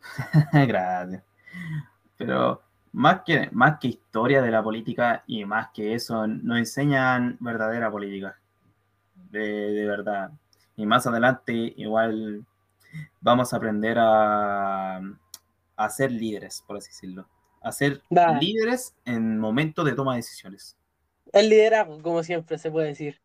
Gracias. 0.52 1.22
Pero 2.16 2.62
más 2.92 3.22
que, 3.24 3.48
más 3.52 3.78
que 3.80 3.88
historia 3.88 4.40
de 4.40 4.50
la 4.50 4.62
política 4.62 5.24
y 5.26 5.44
más 5.44 5.68
que 5.74 5.94
eso, 5.94 6.26
nos 6.26 6.58
enseñan 6.58 7.36
verdadera 7.40 7.90
política. 7.90 8.38
De, 9.30 9.84
verdad. 9.86 10.30
Y 10.76 10.86
más 10.86 11.06
adelante, 11.06 11.52
igual 11.76 12.44
vamos 13.20 13.52
a 13.52 13.56
aprender 13.56 13.96
a, 13.98 15.00
a 15.76 15.90
ser 15.90 16.10
líderes, 16.10 16.62
por 16.66 16.76
así 16.76 16.88
decirlo. 16.88 17.28
A 17.60 17.72
ser 17.72 18.02
líderes 18.40 18.94
en 19.04 19.38
momentos 19.38 19.84
de 19.84 19.92
toma 19.92 20.12
de 20.12 20.18
decisiones. 20.18 20.76
El 21.32 21.48
liderazgo, 21.48 22.02
como 22.02 22.22
siempre 22.22 22.58
se 22.58 22.70
puede 22.70 22.88
decir. 22.88 23.20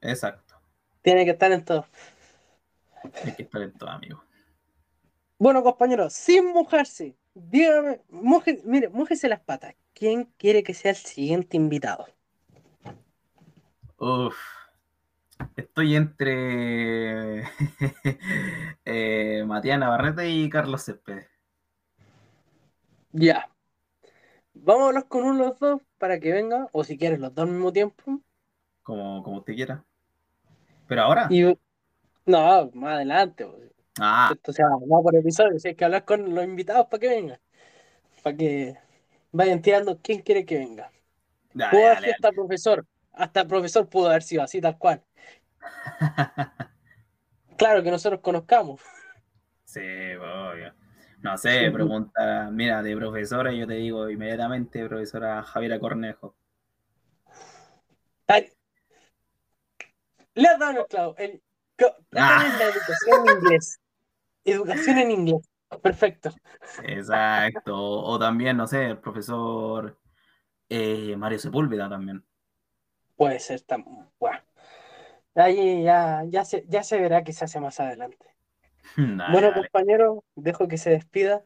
Exacto. 0.00 0.54
Tiene 1.02 1.24
que 1.24 1.30
estar 1.32 1.52
en 1.52 1.64
todo. 1.64 1.86
Tiene 3.14 3.36
que 3.36 3.42
estar 3.44 3.62
en 3.62 3.72
todo, 3.72 3.90
amigo. 3.90 4.22
Bueno, 5.38 5.62
compañeros, 5.62 6.14
sin 6.14 6.52
mojarse, 6.52 7.14
dígame, 7.34 8.00
mire, 8.64 8.88
mojese 8.88 9.28
las 9.28 9.40
patas. 9.40 9.74
¿Quién 9.94 10.24
quiere 10.38 10.62
que 10.62 10.74
sea 10.74 10.90
el 10.90 10.96
siguiente 10.96 11.56
invitado? 11.56 12.06
Uf, 13.98 14.36
estoy 15.56 15.96
entre 15.96 17.40
eh, 18.84 19.44
Matías 19.46 19.78
Navarrete 19.78 20.28
y 20.28 20.48
Carlos 20.48 20.84
Céspedes. 20.84 21.26
Ya. 23.12 23.48
Vamos 24.54 24.82
a 24.82 24.86
hablar 24.88 25.08
con 25.08 25.24
uno 25.24 25.32
de 25.34 25.48
los 25.50 25.58
dos 25.58 25.82
para 25.98 26.18
que 26.18 26.32
venga, 26.32 26.68
o 26.72 26.84
si 26.84 26.96
quieres 26.96 27.18
los 27.18 27.34
dos 27.34 27.46
al 27.46 27.52
mismo 27.52 27.72
tiempo. 27.72 28.20
Como, 28.82 29.22
como 29.22 29.38
usted 29.38 29.54
quiera. 29.54 29.84
¿Pero 30.86 31.02
ahora? 31.02 31.28
no, 32.26 32.70
más 32.74 32.94
adelante. 32.94 33.46
Ah. 33.98 34.30
Esto 34.32 34.52
se 34.52 34.62
va 34.62 35.02
por 35.02 35.14
episodio, 35.16 35.58
si 35.58 35.68
hay 35.68 35.74
que 35.74 35.84
hablar 35.84 36.04
con 36.04 36.34
los 36.34 36.44
invitados 36.44 36.86
para 36.86 37.00
que 37.00 37.08
vengan. 37.08 37.38
Para 38.22 38.36
que 38.36 38.76
vayan 39.32 39.62
tirando 39.62 39.98
quién 40.00 40.20
quiere 40.22 40.44
que 40.44 40.58
venga. 40.58 40.90
pudo 41.52 41.86
haber 41.86 42.10
hasta 42.10 42.28
el 42.28 42.34
profesor. 42.34 42.86
Hasta 43.12 43.40
el 43.40 43.46
profesor 43.46 43.88
pudo 43.88 44.08
haber 44.08 44.22
sido 44.22 44.42
así, 44.42 44.60
tal 44.60 44.76
cual. 44.78 45.02
claro 47.56 47.82
que 47.82 47.90
nosotros 47.90 48.20
conozcamos. 48.20 48.80
Sí, 49.64 49.80
obvio. 49.80 50.74
No 51.22 51.36
sé, 51.38 51.70
pregunta, 51.72 52.50
mira, 52.52 52.82
de 52.82 52.96
profesora 52.96 53.52
yo 53.52 53.66
te 53.66 53.74
digo 53.74 54.08
inmediatamente, 54.08 54.86
profesora 54.86 55.42
Javiera 55.42 55.80
Cornejo. 55.80 56.36
Le 60.36 60.48
has 60.48 60.58
dado 60.58 60.80
el 60.80 60.86
clavo. 60.86 61.14
El, 61.16 61.42
ah. 62.14 62.56
la 62.58 62.64
educación 62.64 63.28
en 63.28 63.36
inglés. 63.38 63.80
Educación 64.44 64.98
en 64.98 65.10
inglés. 65.10 65.50
Perfecto. 65.82 66.30
Exacto. 66.84 67.74
O 67.74 68.18
también, 68.18 68.56
no 68.58 68.66
sé, 68.66 68.84
el 68.84 68.98
profesor 68.98 69.98
eh, 70.68 71.16
Mario 71.16 71.38
Sepúlveda 71.38 71.88
también. 71.88 72.22
Puede 73.16 73.40
ser 73.40 73.62
también. 73.62 74.06
Bueno. 74.20 74.38
Ahí 75.36 75.82
ya, 75.82 76.24
ya, 76.28 76.44
se, 76.44 76.64
ya 76.66 76.82
se 76.82 76.98
verá 76.98 77.22
que 77.22 77.32
se 77.32 77.44
hace 77.44 77.60
más 77.60 77.78
adelante. 77.78 78.26
bueno, 78.96 79.52
compañero, 79.52 80.24
dejo 80.34 80.66
que 80.66 80.78
se 80.78 80.90
despida. 80.90 81.44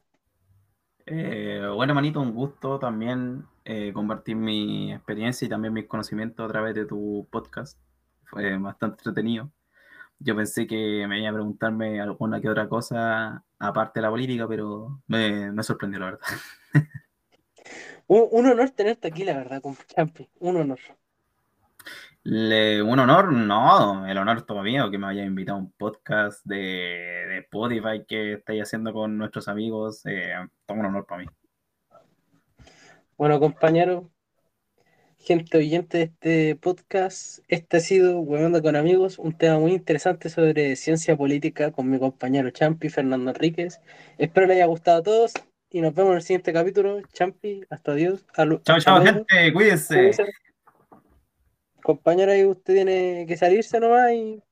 Eh, 1.06 1.68
bueno, 1.74 1.94
manito, 1.94 2.20
un 2.20 2.32
gusto 2.32 2.78
también 2.78 3.44
eh, 3.64 3.92
compartir 3.92 4.36
mi 4.36 4.92
experiencia 4.92 5.46
y 5.46 5.48
también 5.48 5.74
mis 5.74 5.86
conocimientos 5.86 6.44
a 6.44 6.52
través 6.52 6.74
de 6.74 6.86
tu 6.86 7.26
podcast. 7.30 7.78
Fue 8.24 8.56
bastante 8.58 8.98
entretenido. 9.00 9.50
Yo 10.20 10.36
pensé 10.36 10.66
que 10.66 11.06
me 11.08 11.20
iba 11.20 11.30
a 11.30 11.34
preguntarme 11.34 12.00
alguna 12.00 12.40
que 12.40 12.48
otra 12.48 12.68
cosa 12.68 13.42
aparte 13.58 13.98
de 13.98 14.02
la 14.02 14.10
política, 14.10 14.46
pero 14.46 15.02
me, 15.08 15.50
sorprendió, 15.62 15.98
la 15.98 16.06
verdad. 16.06 16.26
un, 18.06 18.46
honor 18.46 18.70
tenerte 18.70 19.08
aquí, 19.08 19.24
la 19.24 19.34
verdad, 19.34 19.60
con 19.60 19.76
Champi. 19.86 20.28
Un 20.38 20.58
honor. 20.58 20.78
Un 22.24 22.98
honor, 22.98 23.32
no, 23.32 24.06
el 24.06 24.18
honor 24.18 24.38
es 24.38 24.46
todo 24.46 24.62
mío 24.62 24.90
que 24.90 24.98
me 24.98 25.06
haya 25.06 25.24
invitado 25.24 25.58
a 25.58 25.60
un 25.62 25.72
podcast 25.72 26.44
de, 26.44 26.56
de 26.56 27.38
Spotify 27.38 28.04
que 28.06 28.34
estáis 28.34 28.62
haciendo 28.62 28.92
con 28.92 29.16
nuestros 29.16 29.48
amigos. 29.48 30.04
Eh, 30.06 30.32
todo 30.66 30.78
un 30.78 30.86
honor 30.86 31.06
para 31.06 31.22
mí. 31.22 31.28
Bueno, 33.16 33.38
compañero, 33.38 34.10
gente 35.18 35.58
oyente 35.58 35.98
de 35.98 36.04
este 36.04 36.56
podcast. 36.56 37.40
Este 37.48 37.76
ha 37.76 37.80
sido 37.80 38.20
Huevando 38.20 38.62
con 38.62 38.76
Amigos, 38.76 39.18
un 39.18 39.36
tema 39.36 39.58
muy 39.58 39.72
interesante 39.72 40.28
sobre 40.30 40.76
ciencia 40.76 41.16
política 41.16 41.70
con 41.70 41.90
mi 41.90 41.98
compañero 41.98 42.50
Champi, 42.50 42.88
Fernando 42.88 43.30
Enríquez. 43.30 43.80
Espero 44.18 44.46
les 44.46 44.56
haya 44.56 44.66
gustado 44.66 45.00
a 45.00 45.02
todos 45.02 45.32
y 45.70 45.80
nos 45.80 45.94
vemos 45.94 46.12
en 46.12 46.16
el 46.16 46.22
siguiente 46.22 46.52
capítulo. 46.52 47.00
Champi, 47.12 47.62
hasta 47.70 47.92
adiós. 47.92 48.26
Chao, 48.64 48.78
chao, 48.80 49.02
gente, 49.02 49.52
cuídense. 49.52 50.12
Compañero, 51.82 52.32
ahí 52.32 52.44
usted 52.44 52.74
tiene 52.74 53.24
que 53.26 53.36
salirse 53.36 53.80
nomás 53.80 54.12
y 54.12 54.42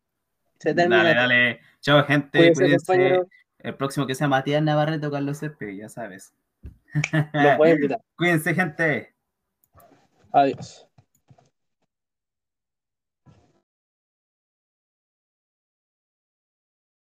se 0.58 0.74
termina. 0.74 1.04
Dale, 1.04 1.14
dale. 1.14 1.60
Chao, 1.80 2.04
gente, 2.04 2.52
cuídense. 2.52 3.20
El 3.58 3.74
próximo 3.74 4.06
que 4.06 4.14
sea 4.14 4.28
Matías 4.28 4.62
Navarrete 4.62 5.06
o 5.06 5.10
Carlos 5.10 5.38
Céspedes, 5.38 5.76
ya 5.76 5.88
sabes. 5.88 6.32
Lo 7.32 7.68
invitar. 7.68 8.00
Cuídense, 8.16 8.54
gente. 8.54 9.14
Adiós. 10.32 10.87